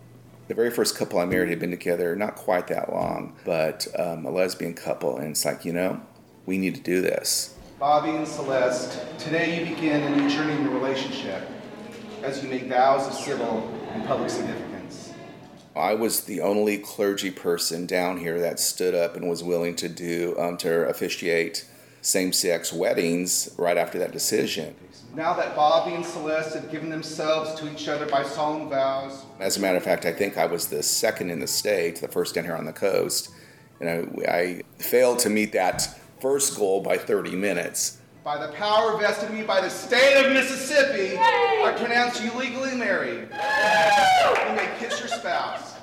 The 0.47 0.53
very 0.53 0.71
first 0.71 0.97
couple 0.97 1.19
I 1.19 1.25
married 1.25 1.49
had 1.49 1.59
been 1.59 1.71
together 1.71 2.15
not 2.15 2.35
quite 2.35 2.67
that 2.67 2.91
long, 2.91 3.35
but 3.43 3.87
um, 3.99 4.25
a 4.25 4.31
lesbian 4.31 4.73
couple. 4.73 5.17
And 5.17 5.31
it's 5.31 5.43
like, 5.43 5.65
you 5.65 5.73
know, 5.73 6.01
we 6.45 6.58
need 6.58 6.75
to 6.75 6.81
do 6.81 7.01
this. 7.01 7.55
Bobby 7.79 8.12
and 8.12 8.27
Celeste, 8.27 8.99
today 9.19 9.60
you 9.60 9.75
begin 9.75 10.01
a 10.01 10.15
new 10.15 10.29
journey 10.29 10.53
in 10.53 10.63
your 10.63 10.73
relationship 10.73 11.47
as 12.23 12.41
you 12.41 12.49
make 12.49 12.63
vows 12.63 13.08
of 13.08 13.13
civil 13.13 13.69
and 13.91 14.05
public 14.05 14.29
significance. 14.29 15.13
I 15.75 15.93
was 15.93 16.21
the 16.21 16.39
only 16.39 16.77
clergy 16.77 17.31
person 17.31 17.86
down 17.86 18.17
here 18.17 18.39
that 18.39 18.60
stood 18.60 18.95
up 18.95 19.17
and 19.17 19.27
was 19.29 19.43
willing 19.43 19.75
to 19.75 19.89
do 19.89 20.36
um, 20.39 20.55
to 20.58 20.88
officiate 20.88 21.67
same-sex 22.01 22.71
weddings 22.71 23.53
right 23.58 23.77
after 23.77 23.99
that 23.99 24.12
decision. 24.12 24.75
Now 25.15 25.34
that 25.34 25.55
Bobby 25.55 25.95
and 25.95 26.05
Celeste 26.05 26.55
have 26.55 26.71
given 26.71 26.89
themselves 26.89 27.60
to 27.60 27.71
each 27.71 27.88
other 27.88 28.05
by 28.05 28.23
solemn 28.23 28.69
vows. 28.69 29.25
As 29.39 29.58
a 29.58 29.60
matter 29.60 29.77
of 29.77 29.84
fact, 29.84 30.05
I 30.05 30.13
think 30.13 30.38
I 30.38 30.45
was 30.45 30.67
the 30.67 30.84
second 30.84 31.29
in 31.29 31.39
the 31.39 31.47
state, 31.47 31.99
the 31.99 32.08
first 32.08 32.36
down 32.36 32.45
here 32.45 32.55
on 32.55 32.65
the 32.65 32.73
coast, 32.73 33.31
and 33.79 33.89
I, 33.89 34.31
I 34.31 34.62
failed 34.77 35.19
to 35.19 35.29
meet 35.29 35.51
that 35.53 35.99
first 36.19 36.58
goal 36.58 36.82
by 36.82 36.97
30 36.97 37.36
minutes. 37.36 37.97
By 38.23 38.43
the 38.43 38.51
power 38.54 38.97
vested 38.97 39.30
in 39.30 39.38
me 39.38 39.43
by 39.43 39.62
the 39.62 39.69
state 39.69 40.15
of 40.25 40.34
Mississippi, 40.34 41.13
Yay! 41.13 41.17
I 41.19 41.75
pronounce 41.78 42.19
you 42.23 42.34
legally 42.34 42.73
married. 42.75 43.30
Yay! 43.32 44.49
You 44.49 44.56
may 44.56 44.69
kiss 44.80 44.99
your 44.99 45.10
spouse. 45.10 45.75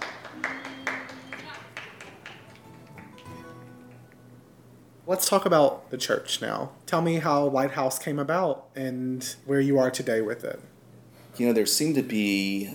Let's 5.07 5.29
talk 5.29 5.47
about 5.47 5.90
the 5.90 5.99
church 5.99 6.40
now. 6.40 6.73
Tell 6.87 7.03
me 7.03 7.16
how 7.16 7.45
Lighthouse 7.47 7.99
came 7.99 8.18
about 8.18 8.68
and 8.75 9.37
where 9.47 9.61
you 9.61 9.79
are 9.79 9.90
today 9.90 10.21
with 10.21 10.45
it. 10.45 10.61
You 11.37 11.47
know, 11.47 11.53
there 11.53 11.66
seemed 11.66 11.95
to 11.97 12.03
be 12.03 12.75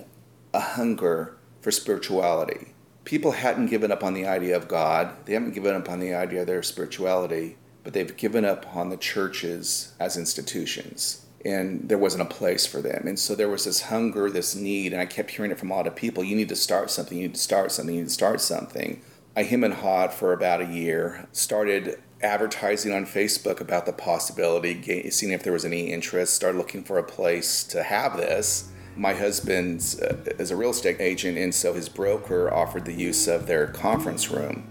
a 0.53 0.59
hunger 0.59 1.37
for 1.61 1.71
spirituality. 1.71 2.73
People 3.07 3.31
hadn't 3.31 3.67
given 3.67 3.89
up 3.89 4.03
on 4.03 4.13
the 4.13 4.25
idea 4.25 4.57
of 4.57 4.67
God, 4.67 5.13
they 5.23 5.31
haven't 5.31 5.53
given 5.53 5.73
up 5.73 5.89
on 5.89 6.01
the 6.01 6.13
idea 6.13 6.41
of 6.41 6.47
their 6.47 6.61
spirituality, 6.61 7.55
but 7.85 7.93
they've 7.93 8.17
given 8.17 8.43
up 8.43 8.75
on 8.75 8.89
the 8.89 8.97
churches 8.97 9.93
as 9.97 10.17
institutions. 10.17 11.25
And 11.45 11.87
there 11.87 11.97
wasn't 11.97 12.23
a 12.23 12.35
place 12.35 12.65
for 12.65 12.81
them. 12.81 13.07
And 13.07 13.17
so 13.17 13.33
there 13.33 13.47
was 13.47 13.63
this 13.63 13.83
hunger, 13.83 14.29
this 14.29 14.55
need, 14.55 14.91
and 14.91 15.01
I 15.01 15.05
kept 15.05 15.31
hearing 15.31 15.51
it 15.51 15.57
from 15.57 15.71
a 15.71 15.73
lot 15.73 15.87
of 15.87 15.95
people 15.95 16.21
you 16.21 16.35
need 16.35 16.49
to 16.49 16.55
start 16.57 16.91
something, 16.91 17.17
you 17.17 17.27
need 17.27 17.35
to 17.35 17.39
start 17.39 17.71
something, 17.71 17.95
you 17.95 18.01
need 18.01 18.09
to 18.09 18.13
start 18.13 18.41
something. 18.41 19.01
I 19.37 19.43
him 19.43 19.63
and 19.63 19.75
hawed 19.75 20.11
for 20.11 20.33
about 20.33 20.59
a 20.59 20.65
year, 20.65 21.29
started 21.31 22.01
advertising 22.21 22.91
on 22.91 23.05
Facebook 23.05 23.61
about 23.61 23.85
the 23.85 23.93
possibility, 23.93 25.09
seeing 25.11 25.31
if 25.31 25.43
there 25.43 25.53
was 25.53 25.63
any 25.63 25.93
interest, 25.93 26.33
started 26.33 26.57
looking 26.57 26.83
for 26.83 26.97
a 26.97 27.03
place 27.03 27.63
to 27.67 27.83
have 27.83 28.17
this. 28.17 28.69
My 28.97 29.13
husband 29.13 29.95
uh, 30.01 30.15
is 30.39 30.49
a 30.49 30.55
real 30.55 30.71
estate 30.71 30.97
agent, 30.99 31.37
and 31.37 31.53
so 31.53 31.73
his 31.73 31.87
broker 31.87 32.51
offered 32.51 32.85
the 32.85 32.93
use 32.93 33.27
of 33.27 33.45
their 33.45 33.67
conference 33.67 34.31
room. 34.31 34.67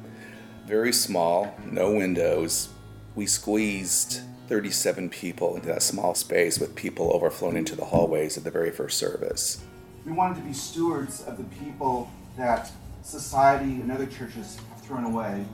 Very 0.67 0.93
small, 0.93 1.55
no 1.65 1.93
windows. 1.93 2.71
We 3.15 3.27
squeezed 3.27 4.23
37 4.49 5.11
people 5.11 5.55
into 5.55 5.69
that 5.69 5.83
small 5.83 6.15
space 6.17 6.59
with 6.59 6.75
people 6.75 7.13
overflowing 7.15 7.57
into 7.57 7.77
the 7.77 7.85
hallways 7.85 8.37
at 8.37 8.43
the 8.43 8.51
very 8.51 8.73
first 8.73 8.99
service. 8.99 9.63
We 10.05 10.11
wanted 10.11 10.37
to 10.37 10.43
be 10.43 10.53
stewards 10.53 11.23
of 11.25 11.37
the 11.39 11.45
people 11.45 12.11
that 12.37 12.71
society 13.03 13.81
and 13.81 13.93
other 13.93 14.07
churches 14.07 14.59
have 14.71 14.83
thrown 14.83 15.05
away 15.05 15.45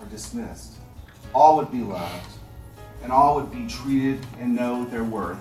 or 0.00 0.06
dismissed 0.06 0.76
all 1.34 1.56
would 1.56 1.70
be 1.70 1.82
loved, 1.82 2.26
and 3.02 3.10
all 3.10 3.36
would 3.36 3.50
be 3.50 3.66
treated 3.66 4.24
and 4.38 4.54
know 4.54 4.84
their 4.86 5.04
worth 5.04 5.38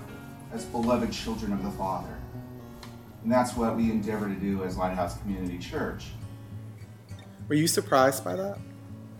as 0.54 0.66
beloved 0.66 1.12
children 1.12 1.54
of 1.54 1.64
the 1.64 1.72
Father. 1.72 2.21
And 3.24 3.32
that's 3.32 3.56
what 3.56 3.76
we 3.76 3.92
endeavor 3.92 4.28
to 4.28 4.36
do 4.36 4.64
as 4.64 4.78
Lighthouse 4.78 5.18
Community 5.20 5.58
Church. 5.58 6.08
Were 7.48 7.56
you 7.56 7.68
surprised 7.68 8.24
by 8.24 8.36
that? 8.36 8.58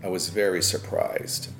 I 0.02 0.08
was 0.08 0.28
very 0.28 0.62
surprised. 0.62 1.50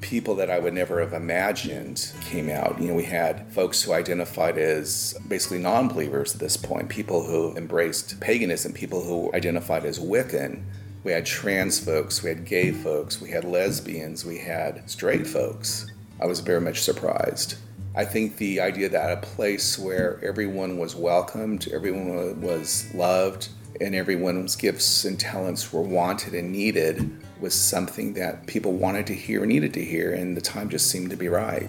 People 0.00 0.34
that 0.36 0.50
I 0.50 0.58
would 0.58 0.74
never 0.74 1.00
have 1.00 1.12
imagined 1.12 2.12
came 2.22 2.48
out. 2.48 2.80
You 2.80 2.88
know, 2.88 2.94
we 2.94 3.04
had 3.04 3.52
folks 3.52 3.82
who 3.82 3.92
identified 3.92 4.58
as 4.58 5.14
basically 5.28 5.58
non 5.58 5.88
believers 5.88 6.34
at 6.34 6.40
this 6.40 6.56
point, 6.56 6.88
people 6.88 7.24
who 7.24 7.54
embraced 7.56 8.20
paganism, 8.20 8.72
people 8.72 9.02
who 9.02 9.30
identified 9.34 9.84
as 9.84 9.98
Wiccan 9.98 10.64
we 11.04 11.10
had 11.10 11.26
trans 11.26 11.80
folks, 11.80 12.22
we 12.22 12.28
had 12.28 12.44
gay 12.44 12.70
folks, 12.70 13.20
we 13.20 13.30
had 13.30 13.44
lesbians, 13.44 14.24
we 14.24 14.38
had 14.38 14.88
straight 14.88 15.26
folks. 15.26 15.90
I 16.20 16.26
was 16.26 16.40
very 16.40 16.60
much 16.60 16.82
surprised. 16.82 17.56
I 17.94 18.06
think 18.06 18.38
the 18.38 18.60
idea 18.60 18.88
that 18.88 19.12
a 19.12 19.20
place 19.20 19.78
where 19.78 20.18
everyone 20.24 20.78
was 20.78 20.96
welcomed, 20.96 21.68
everyone 21.70 22.40
was 22.40 22.92
loved, 22.94 23.48
and 23.82 23.94
everyone's 23.94 24.56
gifts 24.56 25.04
and 25.04 25.20
talents 25.20 25.72
were 25.72 25.82
wanted 25.82 26.34
and 26.34 26.50
needed 26.50 27.20
was 27.40 27.54
something 27.54 28.14
that 28.14 28.46
people 28.46 28.72
wanted 28.72 29.06
to 29.08 29.14
hear 29.14 29.42
and 29.42 29.50
needed 29.50 29.74
to 29.74 29.84
hear, 29.84 30.14
and 30.14 30.36
the 30.36 30.40
time 30.40 30.70
just 30.70 30.90
seemed 30.90 31.10
to 31.10 31.16
be 31.16 31.28
right. 31.28 31.68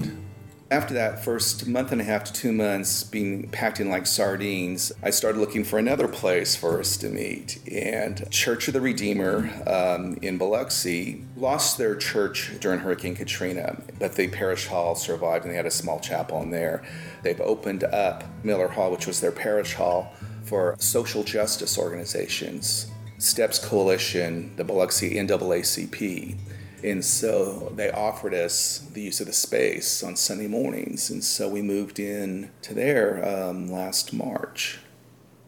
After 0.73 0.95
that 0.95 1.23
first 1.23 1.67
month 1.67 1.91
and 1.91 2.01
a 2.01 2.03
half 2.03 2.23
to 2.23 2.33
two 2.33 2.51
months 2.51 3.03
being 3.03 3.47
packed 3.49 3.79
in 3.79 3.91
like 3.91 4.07
sardines, 4.07 4.91
I 5.03 5.12
started 5.12 5.38
looking 5.38 5.63
for 5.63 5.77
another 5.77 6.07
place 6.07 6.55
for 6.55 6.79
us 6.79 6.97
to 6.97 7.09
meet. 7.09 7.59
And 7.71 8.27
Church 8.31 8.67
of 8.67 8.73
the 8.73 8.81
Redeemer 8.81 9.51
um, 9.67 10.17
in 10.23 10.39
Biloxi 10.39 11.25
lost 11.38 11.77
their 11.77 11.95
church 11.95 12.53
during 12.59 12.79
Hurricane 12.79 13.13
Katrina, 13.13 13.83
but 13.99 14.15
the 14.15 14.29
parish 14.29 14.65
hall 14.65 14.95
survived 14.95 15.45
and 15.45 15.53
they 15.53 15.57
had 15.57 15.67
a 15.67 15.71
small 15.71 15.99
chapel 15.99 16.41
in 16.41 16.49
there. 16.49 16.81
They've 17.21 17.39
opened 17.41 17.83
up 17.83 18.23
Miller 18.43 18.67
Hall, 18.67 18.89
which 18.89 19.05
was 19.05 19.21
their 19.21 19.31
parish 19.31 19.75
hall, 19.75 20.12
for 20.41 20.75
social 20.79 21.23
justice 21.23 21.77
organizations. 21.77 22.89
STEPS 23.19 23.59
Coalition, 23.59 24.55
the 24.55 24.63
Biloxi 24.63 25.13
NAACP. 25.17 26.36
And 26.84 27.04
so 27.04 27.72
they 27.76 27.89
offered 27.91 28.34
us 28.34 28.80
the 28.91 29.02
use 29.02 29.22
of 29.22 29.28
the 29.28 29.34
space 29.34 30.04
on 30.04 30.17
Sunday 30.17 30.48
mornings. 30.48 31.10
And 31.10 31.24
so 31.24 31.48
we 31.48 31.62
moved 31.62 31.98
in 31.98 32.52
to 32.63 32.74
there 32.74 33.26
um, 33.26 33.72
last 33.72 34.12
March. 34.12 34.80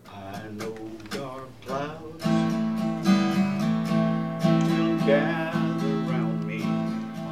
I 0.08 0.48
know 0.54 0.74
dark 1.10 1.50
clouds 1.65 2.24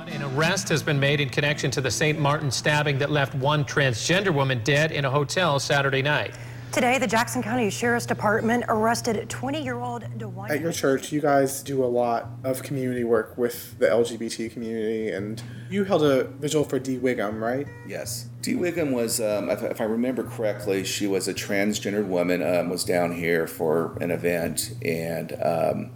An 0.07 0.21
arrest 0.21 0.67
has 0.67 0.83
been 0.83 0.99
made 0.99 1.21
in 1.21 1.29
connection 1.29 1.71
to 1.71 1.79
the 1.79 1.89
St. 1.89 2.19
Martin 2.19 2.51
stabbing 2.51 2.97
that 2.99 3.09
left 3.09 3.33
one 3.35 3.63
transgender 3.63 4.33
woman 4.33 4.61
dead 4.65 4.91
in 4.91 5.05
a 5.05 5.09
hotel 5.09 5.59
Saturday 5.59 6.01
night. 6.01 6.35
Today, 6.73 6.97
the 6.97 7.05
Jackson 7.05 7.43
County 7.43 7.69
Sheriff's 7.69 8.07
Department 8.07 8.65
arrested 8.67 9.29
20-year-old 9.29 10.05
DeWine. 10.17 10.49
At 10.49 10.59
your 10.59 10.71
church, 10.71 11.11
you 11.11 11.21
guys 11.21 11.61
do 11.61 11.83
a 11.83 11.85
lot 11.85 12.29
of 12.43 12.63
community 12.63 13.03
work 13.03 13.37
with 13.37 13.77
the 13.77 13.85
LGBT 13.85 14.51
community, 14.51 15.11
and 15.11 15.43
you 15.69 15.83
held 15.83 16.01
a 16.01 16.23
vigil 16.23 16.63
for 16.63 16.79
Dee 16.79 16.97
Whigham, 16.97 17.43
right? 17.43 17.67
Yes. 17.87 18.27
Dee 18.41 18.55
Whigham 18.55 18.91
was, 18.91 19.21
um, 19.21 19.51
if, 19.51 19.79
I 19.79 19.83
remember 19.83 20.23
correctly, 20.23 20.83
she 20.83 21.05
was 21.05 21.27
a 21.27 21.33
transgendered 21.35 22.07
woman, 22.07 22.41
um, 22.41 22.69
was 22.69 22.83
down 22.83 23.11
here 23.11 23.45
for 23.45 23.95
an 24.01 24.09
event, 24.09 24.73
and 24.83 25.37
um, 25.43 25.91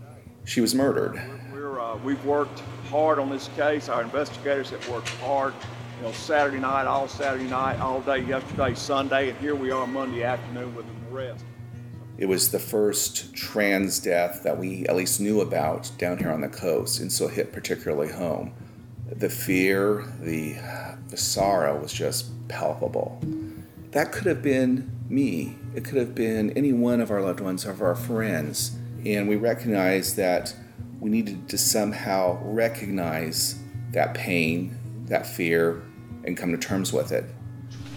she 0.45 0.61
was 0.61 0.75
murdered. 0.75 1.19
We're, 1.51 1.79
uh, 1.79 1.97
we've 1.97 2.23
worked 2.23 2.59
hard 2.91 3.17
on 3.17 3.31
this 3.31 3.49
case. 3.55 3.89
Our 3.89 4.03
investigators 4.03 4.69
have 4.69 4.87
worked 4.89 5.09
hard 5.09 5.55
you 5.97 6.03
know, 6.03 6.11
Saturday 6.11 6.59
night, 6.59 6.85
all 6.85 7.07
Saturday 7.07 7.49
night, 7.49 7.79
all 7.79 8.01
day 8.01 8.19
yesterday, 8.19 8.75
Sunday, 8.75 9.29
and 9.29 9.37
here 9.39 9.55
we 9.55 9.71
are 9.71 9.87
Monday 9.87 10.23
afternoon 10.23 10.75
with 10.75 10.85
an 10.85 10.95
arrest. 11.11 11.43
It 12.19 12.27
was 12.27 12.51
the 12.51 12.59
first 12.59 13.33
trans 13.33 13.99
death 13.99 14.43
that 14.43 14.57
we 14.57 14.85
at 14.87 14.95
least 14.95 15.19
knew 15.19 15.41
about 15.41 15.91
down 15.97 16.19
here 16.19 16.29
on 16.29 16.41
the 16.41 16.49
coast, 16.49 16.99
and 16.99 17.11
so 17.11 17.27
it 17.27 17.33
hit 17.33 17.51
particularly 17.51 18.11
home. 18.11 18.53
The 19.11 19.29
fear, 19.29 20.05
the, 20.19 20.57
the 21.09 21.17
sorrow 21.17 21.79
was 21.79 21.93
just 21.93 22.47
palpable. 22.47 23.19
That 23.91 24.11
could 24.11 24.27
have 24.27 24.43
been 24.43 24.91
me. 25.09 25.55
It 25.73 25.83
could 25.83 25.97
have 25.97 26.13
been 26.13 26.51
any 26.51 26.73
one 26.73 27.01
of 27.01 27.09
our 27.09 27.21
loved 27.21 27.39
ones, 27.39 27.65
of 27.65 27.81
our 27.81 27.95
friends. 27.95 28.77
And 29.05 29.27
we 29.27 29.35
recognized 29.35 30.15
that 30.17 30.55
we 30.99 31.09
needed 31.09 31.49
to 31.49 31.57
somehow 31.57 32.39
recognize 32.43 33.59
that 33.91 34.13
pain, 34.13 34.77
that 35.05 35.25
fear, 35.25 35.81
and 36.27 36.37
come 36.37 36.51
to 36.51 36.57
terms 36.57 36.93
with 36.93 37.11
it. 37.11 37.25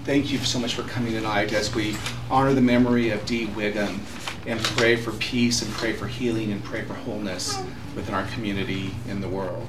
Thank 0.04 0.32
you 0.32 0.38
so 0.38 0.58
much 0.58 0.74
for 0.74 0.82
coming 0.84 1.12
tonight 1.12 1.52
as 1.52 1.74
we 1.74 1.94
honor 2.30 2.54
the 2.54 2.62
memory 2.62 3.10
of 3.10 3.26
Dee 3.26 3.46
Whigham 3.46 4.00
and 4.46 4.58
pray 4.60 4.96
for 4.96 5.12
peace 5.12 5.60
and 5.60 5.70
pray 5.72 5.92
for 5.92 6.06
healing 6.06 6.52
and 6.52 6.64
pray 6.64 6.82
for 6.82 6.94
wholeness 6.94 7.62
within 7.94 8.14
our 8.14 8.26
community 8.28 8.92
in 9.08 9.20
the 9.20 9.28
world. 9.28 9.68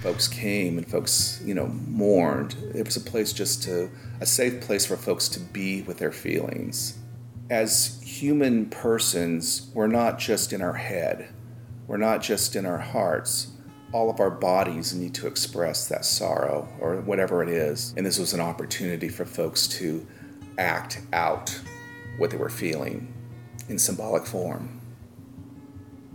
Folks 0.00 0.28
came 0.28 0.78
and 0.78 0.86
folks, 0.86 1.42
you 1.44 1.54
know, 1.54 1.66
mourned. 1.66 2.54
It 2.74 2.84
was 2.84 2.96
a 2.96 3.00
place 3.00 3.32
just 3.32 3.62
to, 3.64 3.90
a 4.20 4.26
safe 4.26 4.60
place 4.60 4.86
for 4.86 4.96
folks 4.96 5.28
to 5.30 5.40
be 5.40 5.82
with 5.82 5.98
their 5.98 6.12
feelings. 6.12 6.98
As 7.50 8.00
human 8.02 8.66
persons, 8.66 9.70
we're 9.74 9.86
not 9.86 10.18
just 10.18 10.52
in 10.52 10.62
our 10.62 10.74
head, 10.74 11.28
we're 11.86 11.96
not 11.96 12.22
just 12.22 12.54
in 12.54 12.64
our 12.64 12.78
hearts. 12.78 13.53
All 13.94 14.10
of 14.10 14.18
our 14.18 14.30
bodies 14.30 14.92
need 14.92 15.14
to 15.14 15.28
express 15.28 15.86
that 15.86 16.04
sorrow 16.04 16.68
or 16.80 16.96
whatever 16.96 17.44
it 17.44 17.48
is. 17.48 17.94
And 17.96 18.04
this 18.04 18.18
was 18.18 18.32
an 18.32 18.40
opportunity 18.40 19.08
for 19.08 19.24
folks 19.24 19.68
to 19.78 20.04
act 20.58 21.00
out 21.12 21.60
what 22.18 22.30
they 22.30 22.36
were 22.36 22.50
feeling 22.50 23.14
in 23.68 23.78
symbolic 23.78 24.26
form. 24.26 24.80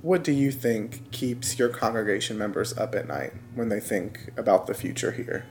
What 0.01 0.25
do 0.25 0.33
you 0.33 0.51
think 0.51 1.09
keeps 1.11 1.57
your 1.57 1.69
congregation 1.69 2.37
members 2.37 2.77
up 2.77 2.95
at 2.95 3.07
night 3.07 3.31
when 3.55 3.69
they 3.69 3.79
think 3.79 4.31
about 4.35 4.67
the 4.67 4.73
future 4.73 5.11
here? 5.11 5.45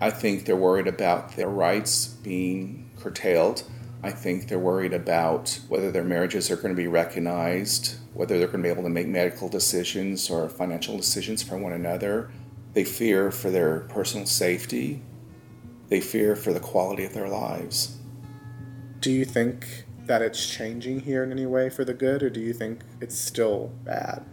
I 0.00 0.10
think 0.10 0.46
they're 0.46 0.56
worried 0.56 0.86
about 0.86 1.36
their 1.36 1.50
rights 1.50 2.06
being 2.06 2.90
curtailed. 2.98 3.64
I 4.04 4.10
think 4.10 4.48
they're 4.48 4.58
worried 4.58 4.92
about 4.92 5.60
whether 5.68 5.92
their 5.92 6.02
marriages 6.02 6.50
are 6.50 6.56
going 6.56 6.74
to 6.74 6.80
be 6.80 6.88
recognized, 6.88 7.96
whether 8.14 8.38
they're 8.38 8.48
going 8.48 8.62
to 8.62 8.66
be 8.66 8.72
able 8.72 8.82
to 8.82 8.88
make 8.88 9.06
medical 9.06 9.48
decisions 9.48 10.28
or 10.28 10.48
financial 10.48 10.96
decisions 10.96 11.42
for 11.42 11.56
one 11.56 11.72
another. 11.72 12.30
They 12.74 12.84
fear 12.84 13.30
for 13.30 13.50
their 13.50 13.80
personal 13.80 14.26
safety. 14.26 15.02
They 15.88 16.00
fear 16.00 16.34
for 16.34 16.52
the 16.52 16.60
quality 16.60 17.04
of 17.04 17.14
their 17.14 17.28
lives. 17.28 17.98
Do 18.98 19.12
you 19.12 19.24
think 19.24 19.84
that 20.06 20.20
it's 20.20 20.48
changing 20.48 21.00
here 21.00 21.22
in 21.22 21.30
any 21.30 21.46
way 21.46 21.70
for 21.70 21.84
the 21.84 21.94
good, 21.94 22.22
or 22.24 22.30
do 22.30 22.40
you 22.40 22.52
think 22.52 22.80
it's 23.00 23.16
still 23.16 23.70
bad? 23.84 24.24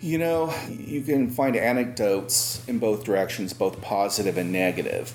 You 0.00 0.18
know, 0.18 0.52
you 0.68 1.00
can 1.00 1.30
find 1.30 1.56
anecdotes 1.56 2.62
in 2.68 2.78
both 2.78 3.04
directions, 3.04 3.54
both 3.54 3.80
positive 3.80 4.36
and 4.36 4.52
negative. 4.52 5.14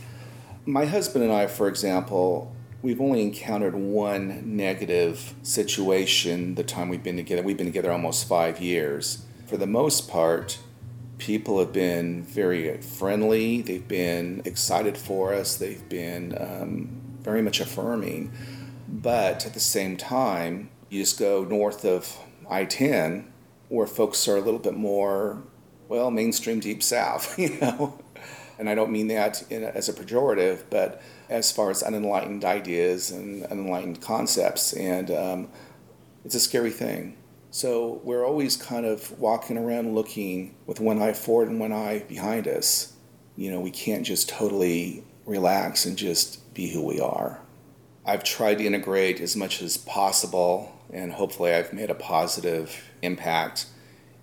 My 0.65 0.85
husband 0.85 1.23
and 1.23 1.31
I, 1.31 1.45
for 1.45 1.67
example, 1.67 2.55
we've 2.81 3.01
only 3.01 3.21
encountered 3.21 3.75
one 3.75 4.55
negative 4.55 5.33
situation 5.43 6.55
the 6.55 6.63
time 6.63 6.89
we've 6.89 7.03
been 7.03 7.17
together. 7.17 7.41
We've 7.41 7.57
been 7.57 7.67
together 7.67 7.91
almost 7.91 8.27
five 8.27 8.59
years. 8.59 9.25
For 9.47 9.57
the 9.57 9.67
most 9.67 10.09
part, 10.09 10.59
people 11.17 11.59
have 11.59 11.73
been 11.73 12.23
very 12.23 12.77
friendly, 12.81 13.61
they've 13.61 13.87
been 13.87 14.41
excited 14.45 14.97
for 14.97 15.33
us, 15.33 15.57
they've 15.57 15.87
been 15.89 16.35
um, 16.39 17.01
very 17.21 17.41
much 17.41 17.59
affirming. 17.59 18.31
But 18.87 19.45
at 19.45 19.53
the 19.53 19.59
same 19.59 19.97
time, 19.97 20.69
you 20.89 21.01
just 21.01 21.19
go 21.19 21.43
north 21.43 21.85
of 21.85 22.17
I 22.49 22.65
10, 22.65 23.31
where 23.67 23.85
folks 23.85 24.27
are 24.27 24.37
a 24.37 24.41
little 24.41 24.59
bit 24.59 24.75
more, 24.75 25.43
well, 25.87 26.09
mainstream 26.09 26.59
deep 26.59 26.81
south, 26.81 27.37
you 27.39 27.57
know. 27.59 27.99
And 28.59 28.69
I 28.69 28.75
don't 28.75 28.91
mean 28.91 29.07
that 29.07 29.49
in, 29.49 29.63
as 29.63 29.89
a 29.89 29.93
pejorative, 29.93 30.63
but 30.69 31.01
as 31.29 31.51
far 31.51 31.71
as 31.71 31.81
unenlightened 31.81 32.43
ideas 32.43 33.09
and 33.09 33.45
unenlightened 33.45 34.01
concepts. 34.01 34.73
And 34.73 35.09
um, 35.09 35.49
it's 36.25 36.35
a 36.35 36.39
scary 36.39 36.71
thing. 36.71 37.17
So 37.51 38.01
we're 38.03 38.25
always 38.25 38.57
kind 38.57 38.85
of 38.85 39.17
walking 39.17 39.57
around 39.57 39.95
looking 39.95 40.55
with 40.67 40.79
one 40.79 41.01
eye 41.01 41.13
forward 41.13 41.47
and 41.47 41.59
one 41.59 41.71
eye 41.71 42.03
behind 42.07 42.47
us. 42.47 42.93
You 43.35 43.49
know, 43.49 43.61
we 43.61 43.71
can't 43.71 44.05
just 44.05 44.29
totally 44.29 45.03
relax 45.25 45.85
and 45.85 45.97
just 45.97 46.53
be 46.53 46.69
who 46.69 46.85
we 46.85 46.99
are. 46.99 47.41
I've 48.05 48.23
tried 48.23 48.57
to 48.57 48.65
integrate 48.65 49.21
as 49.21 49.35
much 49.35 49.61
as 49.61 49.77
possible, 49.77 50.77
and 50.91 51.13
hopefully, 51.13 51.53
I've 51.53 51.73
made 51.73 51.89
a 51.89 51.95
positive 51.95 52.89
impact, 53.01 53.67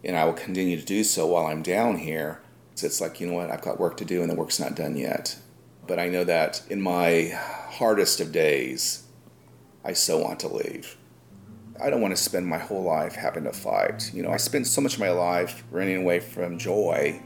and 0.05 0.17
I 0.17 0.25
will 0.25 0.33
continue 0.33 0.77
to 0.79 0.85
do 0.85 1.05
so 1.05 1.27
while 1.27 1.47
I'm 1.47 1.63
down 1.63 1.99
here. 1.99 2.41
It's 2.85 3.01
like, 3.01 3.21
you 3.21 3.27
know 3.27 3.35
what, 3.35 3.51
I've 3.51 3.63
got 3.63 3.81
work 3.81 3.97
to 3.99 4.05
do, 4.05 4.23
and 4.23 4.31
the 4.31 4.35
work's 4.35 4.61
not 4.61 4.75
done 4.75 4.97
yet. 4.97 5.37
But 5.87 5.99
I 5.99 6.09
know 6.09 6.25
that 6.25 6.63
in 6.69 6.81
my 6.81 7.33
hardest 7.69 8.21
of 8.21 8.33
days, 8.33 9.05
I 9.85 9.93
so 9.93 10.19
want 10.19 10.41
to 10.41 10.49
leave. 10.49 10.97
I 11.81 11.91
don't 11.91 12.01
want 12.01 12.17
to 12.17 12.23
spend 12.23 12.47
my 12.47 12.59
whole 12.59 12.83
life 12.83 13.15
having 13.15 13.45
to 13.45 13.53
fight. 13.53 14.11
You 14.13 14.23
know, 14.23 14.31
I 14.31 14.37
spent 14.37 14.67
so 14.67 14.81
much 14.81 14.95
of 14.95 15.01
my 15.01 15.11
life 15.11 15.63
running 15.71 15.97
away 15.97 16.21
from 16.21 16.59
joy 16.59 17.21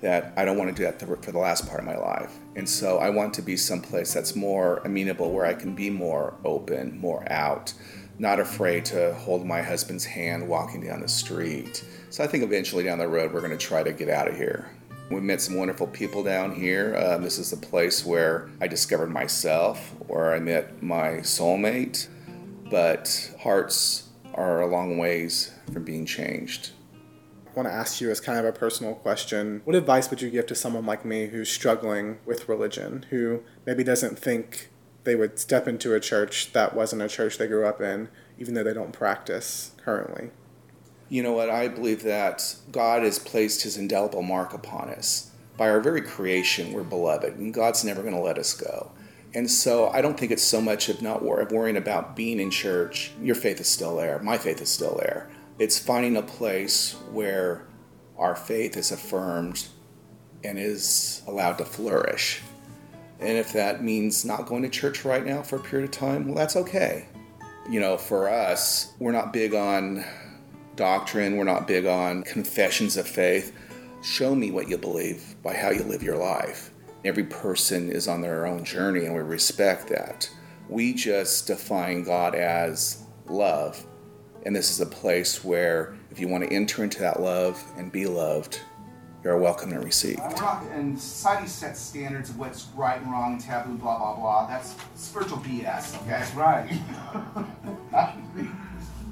that 0.00 0.32
I 0.36 0.44
don't 0.44 0.56
want 0.58 0.70
to 0.70 0.76
do 0.76 0.84
that 0.84 1.00
for 1.00 1.32
the 1.32 1.38
last 1.38 1.66
part 1.66 1.80
of 1.80 1.86
my 1.86 1.96
life. 1.96 2.32
And 2.54 2.68
so 2.68 2.98
I 2.98 3.10
want 3.10 3.34
to 3.34 3.42
be 3.42 3.56
someplace 3.56 4.14
that's 4.14 4.36
more 4.36 4.78
amenable, 4.84 5.32
where 5.32 5.44
I 5.44 5.54
can 5.54 5.74
be 5.74 5.90
more 5.90 6.34
open, 6.44 6.98
more 6.98 7.30
out, 7.32 7.72
not 8.18 8.38
afraid 8.38 8.84
to 8.86 9.14
hold 9.14 9.44
my 9.44 9.62
husband's 9.62 10.04
hand 10.04 10.48
walking 10.48 10.84
down 10.84 11.00
the 11.00 11.08
street. 11.08 11.84
So 12.10 12.24
I 12.24 12.26
think 12.26 12.44
eventually 12.44 12.84
down 12.84 12.98
the 12.98 13.08
road, 13.08 13.32
we're 13.32 13.40
going 13.40 13.56
to 13.56 13.58
try 13.58 13.82
to 13.82 13.92
get 13.92 14.08
out 14.08 14.28
of 14.28 14.36
here. 14.36 14.70
We 15.10 15.20
met 15.20 15.40
some 15.40 15.56
wonderful 15.56 15.86
people 15.86 16.22
down 16.22 16.54
here. 16.54 16.96
Um, 16.96 17.22
this 17.22 17.38
is 17.38 17.50
the 17.50 17.56
place 17.56 18.04
where 18.04 18.50
I 18.60 18.66
discovered 18.66 19.10
myself, 19.10 19.94
where 20.06 20.34
I 20.34 20.38
met 20.38 20.82
my 20.82 21.18
soulmate. 21.18 22.08
But 22.70 23.32
hearts 23.40 24.08
are 24.34 24.60
a 24.60 24.66
long 24.66 24.98
ways 24.98 25.52
from 25.72 25.84
being 25.84 26.04
changed 26.04 26.70
I 27.58 27.60
want 27.60 27.68
to 27.68 27.74
ask 27.74 28.00
you 28.00 28.10
as 28.10 28.20
kind 28.20 28.38
of 28.38 28.44
a 28.44 28.52
personal 28.52 28.94
question 28.94 29.62
what 29.64 29.74
advice 29.74 30.10
would 30.10 30.20
you 30.20 30.30
give 30.30 30.46
to 30.46 30.54
someone 30.54 30.86
like 30.86 31.04
me 31.04 31.26
who's 31.26 31.50
struggling 31.50 32.18
with 32.26 32.48
religion, 32.48 33.06
who 33.10 33.42
maybe 33.66 33.82
doesn't 33.82 34.18
think 34.18 34.70
they 35.04 35.16
would 35.16 35.38
step 35.38 35.66
into 35.66 35.94
a 35.94 36.00
church 36.00 36.52
that 36.52 36.74
wasn't 36.76 37.02
a 37.02 37.08
church 37.08 37.38
they 37.38 37.48
grew 37.48 37.66
up 37.66 37.80
in, 37.80 38.10
even 38.38 38.54
though 38.54 38.62
they 38.62 38.74
don't 38.74 38.92
practice 38.92 39.72
currently? 39.82 40.30
You 41.08 41.22
know 41.22 41.32
what? 41.32 41.48
I 41.50 41.68
believe 41.68 42.02
that 42.02 42.54
God 42.70 43.02
has 43.02 43.18
placed 43.18 43.62
his 43.62 43.76
indelible 43.76 44.22
mark 44.22 44.52
upon 44.52 44.90
us. 44.90 45.30
By 45.56 45.70
our 45.70 45.80
very 45.80 46.02
creation, 46.02 46.72
we're 46.72 46.84
beloved, 46.84 47.36
and 47.36 47.52
God's 47.52 47.84
never 47.84 48.02
going 48.02 48.14
to 48.14 48.20
let 48.20 48.38
us 48.38 48.54
go. 48.54 48.92
And 49.34 49.50
so 49.50 49.88
I 49.88 50.00
don't 50.00 50.18
think 50.18 50.32
it's 50.32 50.42
so 50.42 50.60
much 50.60 50.88
of 50.88 51.02
not 51.02 51.22
worrying 51.22 51.76
about 51.76 52.14
being 52.14 52.40
in 52.40 52.50
church. 52.50 53.12
Your 53.20 53.34
faith 53.34 53.60
is 53.60 53.68
still 53.68 53.96
there. 53.96 54.18
My 54.20 54.38
faith 54.38 54.60
is 54.60 54.68
still 54.68 54.96
there. 55.00 55.30
It's 55.58 55.78
finding 55.78 56.16
a 56.16 56.22
place 56.22 56.94
where 57.10 57.66
our 58.16 58.36
faith 58.36 58.76
is 58.76 58.92
affirmed 58.92 59.66
and 60.44 60.58
is 60.58 61.22
allowed 61.26 61.58
to 61.58 61.64
flourish. 61.64 62.42
And 63.20 63.36
if 63.36 63.52
that 63.52 63.82
means 63.82 64.24
not 64.24 64.46
going 64.46 64.62
to 64.62 64.68
church 64.68 65.04
right 65.04 65.26
now 65.26 65.42
for 65.42 65.56
a 65.56 65.60
period 65.60 65.88
of 65.88 65.90
time, 65.90 66.26
well, 66.26 66.36
that's 66.36 66.56
okay. 66.56 67.08
You 67.68 67.80
know, 67.80 67.96
for 67.96 68.28
us, 68.28 68.92
we're 68.98 69.12
not 69.12 69.32
big 69.32 69.54
on 69.54 70.04
doctrine, 70.78 71.36
we're 71.36 71.44
not 71.44 71.68
big 71.68 71.84
on 71.84 72.22
confessions 72.22 72.96
of 72.96 73.06
faith. 73.06 73.52
Show 74.02 74.34
me 74.34 74.50
what 74.50 74.68
you 74.68 74.78
believe 74.78 75.36
by 75.42 75.54
how 75.54 75.70
you 75.70 75.82
live 75.82 76.02
your 76.02 76.16
life. 76.16 76.70
Every 77.04 77.24
person 77.24 77.90
is 77.90 78.08
on 78.08 78.22
their 78.22 78.46
own 78.46 78.64
journey, 78.64 79.04
and 79.04 79.14
we 79.14 79.20
respect 79.20 79.88
that. 79.88 80.30
We 80.70 80.94
just 80.94 81.46
define 81.46 82.04
God 82.04 82.34
as 82.34 83.04
love 83.26 83.84
and 84.44 84.54
this 84.54 84.70
is 84.70 84.80
a 84.80 84.86
place 84.86 85.44
where, 85.44 85.94
if 86.10 86.18
you 86.18 86.28
want 86.28 86.44
to 86.44 86.50
enter 86.50 86.82
into 86.82 87.00
that 87.00 87.20
love 87.20 87.62
and 87.76 87.90
be 87.90 88.06
loved, 88.06 88.60
you're 89.24 89.36
welcome 89.36 89.72
and 89.72 89.84
received. 89.84 90.20
and 90.72 90.98
society 90.98 91.48
sets 91.48 91.80
standards 91.80 92.30
of 92.30 92.38
what's 92.38 92.66
right 92.74 93.00
and 93.00 93.10
wrong, 93.10 93.38
taboo, 93.38 93.74
blah, 93.74 93.98
blah, 93.98 94.16
blah. 94.16 94.46
That's 94.46 94.74
spiritual 94.94 95.38
BS, 95.38 96.00
okay? 96.00 96.10
That's 96.10 96.34
right. 96.34 96.70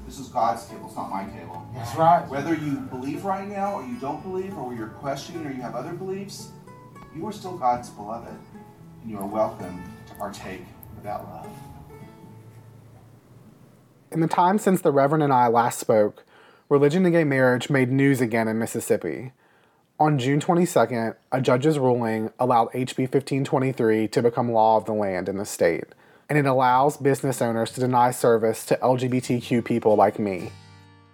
this 0.07 0.19
is 0.19 0.29
God's 0.29 0.65
table, 0.65 0.85
it's 0.87 0.95
not 0.95 1.11
my 1.11 1.25
table. 1.25 1.67
That's 1.75 1.95
right. 1.97 2.25
Whether 2.29 2.55
you 2.55 2.77
believe 2.77 3.25
right 3.25 3.47
now 3.47 3.73
or 3.73 3.83
you 3.83 3.95
don't 3.99 4.23
believe, 4.23 4.57
or 4.57 4.73
you're 4.73 4.87
questioning 4.87 5.45
or 5.45 5.51
you 5.51 5.61
have 5.61 5.75
other 5.75 5.91
beliefs, 5.91 6.47
you 7.13 7.27
are 7.27 7.33
still 7.33 7.57
God's 7.57 7.89
beloved, 7.89 8.33
and 9.01 9.11
you 9.11 9.17
are 9.17 9.27
welcome 9.27 9.83
to 10.07 10.13
partake 10.15 10.63
of 10.95 11.03
that 11.03 11.23
love. 11.25 11.49
In 14.09 14.21
the 14.21 14.27
time 14.27 14.57
since 14.57 14.79
the 14.81 14.93
Reverend 14.93 15.23
and 15.23 15.33
I 15.33 15.47
last 15.47 15.77
spoke, 15.77 16.23
religion 16.69 17.05
and 17.05 17.13
gay 17.13 17.25
marriage 17.25 17.69
made 17.69 17.91
news 17.91 18.21
again 18.21 18.47
in 18.47 18.57
Mississippi. 18.57 19.33
On 19.99 20.17
June 20.17 20.39
22nd, 20.39 21.15
a 21.33 21.41
judge's 21.41 21.77
ruling 21.77 22.31
allowed 22.39 22.71
HB 22.71 22.99
1523 22.99 24.07
to 24.07 24.21
become 24.21 24.53
law 24.53 24.77
of 24.77 24.85
the 24.85 24.93
land 24.93 25.27
in 25.27 25.37
the 25.37 25.45
state, 25.45 25.87
and 26.29 26.37
it 26.37 26.45
allows 26.45 26.97
business 26.97 27.41
owners 27.41 27.71
to 27.71 27.79
deny 27.79 28.11
service 28.11 28.65
to 28.65 28.75
LGBTQ 28.77 29.63
people 29.63 29.95
like 29.95 30.19
me. 30.19 30.51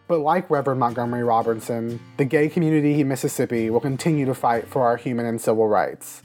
But 0.07 0.19
like 0.19 0.49
Reverend 0.49 0.79
Montgomery 0.79 1.23
Robertson, 1.23 1.99
the 2.17 2.25
gay 2.25 2.49
community 2.49 2.99
in 2.99 3.07
Mississippi 3.07 3.69
will 3.69 3.79
continue 3.79 4.25
to 4.25 4.33
fight 4.33 4.67
for 4.67 4.83
our 4.83 4.97
human 4.97 5.25
and 5.25 5.39
civil 5.39 5.67
rights. 5.67 6.21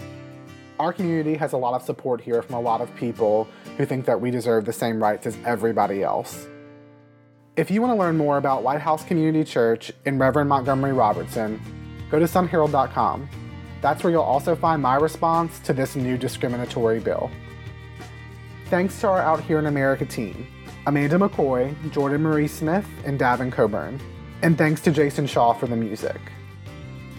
Our 0.79 0.93
community 0.93 1.37
has 1.37 1.53
a 1.53 1.57
lot 1.57 1.75
of 1.75 1.83
support 1.83 2.21
here 2.21 2.43
from 2.43 2.55
a 2.55 2.61
lot 2.61 2.81
of 2.81 2.95
people 2.97 3.49
who 3.77 3.85
think 3.85 4.05
that 4.07 4.21
we 4.21 4.31
deserve 4.31 4.65
the 4.65 4.73
same 4.73 5.03
rights 5.03 5.27
as 5.27 5.37
everybody 5.45 6.03
else. 6.03 6.47
If 7.57 7.71
you 7.71 7.83
want 7.83 7.93
to 7.93 7.99
learn 7.99 8.17
more 8.17 8.39
about 8.39 8.63
Lighthouse 8.63 9.05
Community 9.05 9.43
Church 9.43 9.93
and 10.07 10.21
Reverend 10.21 10.49
Montgomery 10.49 10.93
Robertson, 10.93 11.61
go 12.11 12.19
to 12.19 12.27
sunherald.com. 12.27 13.29
That's 13.81 14.03
where 14.03 14.13
you'll 14.13 14.23
also 14.23 14.55
find 14.55 14.81
my 14.81 14.97
response 14.97 15.59
to 15.61 15.73
this 15.73 15.97
new 15.97 16.17
discriminatory 16.17 17.01
bill. 17.01 17.31
Thanks 18.71 19.01
to 19.01 19.09
our 19.09 19.23
Out 19.23 19.41
Here 19.41 19.59
in 19.59 19.65
America 19.65 20.05
team 20.05 20.47
Amanda 20.87 21.17
McCoy, 21.17 21.75
Jordan 21.91 22.21
Marie 22.21 22.47
Smith, 22.47 22.87
and 23.07 23.19
Davin 23.19 23.51
Coburn. 23.51 23.99
And 24.43 24.59
thanks 24.59 24.83
to 24.83 24.91
Jason 24.91 25.27
Shaw 25.27 25.55
for 25.55 25.67
the 25.67 25.75
music. 25.75 26.21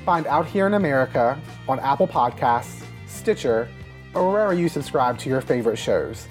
Find 0.05 0.27
Out 0.27 0.45
Here 0.45 0.67
in 0.67 0.75
America 0.75 1.41
on 1.67 1.79
Apple 1.79 2.07
Podcasts, 2.07 2.85
Stitcher, 3.07 3.67
or 4.13 4.31
wherever 4.31 4.53
you 4.53 4.69
subscribe 4.69 5.17
to 5.19 5.29
your 5.29 5.41
favorite 5.41 5.77
shows. 5.77 6.27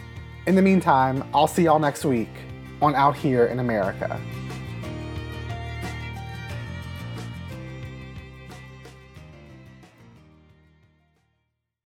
In 0.47 0.55
the 0.55 0.63
meantime, 0.63 1.29
I'll 1.35 1.49
see 1.49 1.65
y'all 1.65 1.81
next 1.81 2.05
week 2.05 2.31
on 2.81 2.95
Out 2.95 3.17
Here 3.17 3.47
in 3.47 3.59
America. 3.59 4.21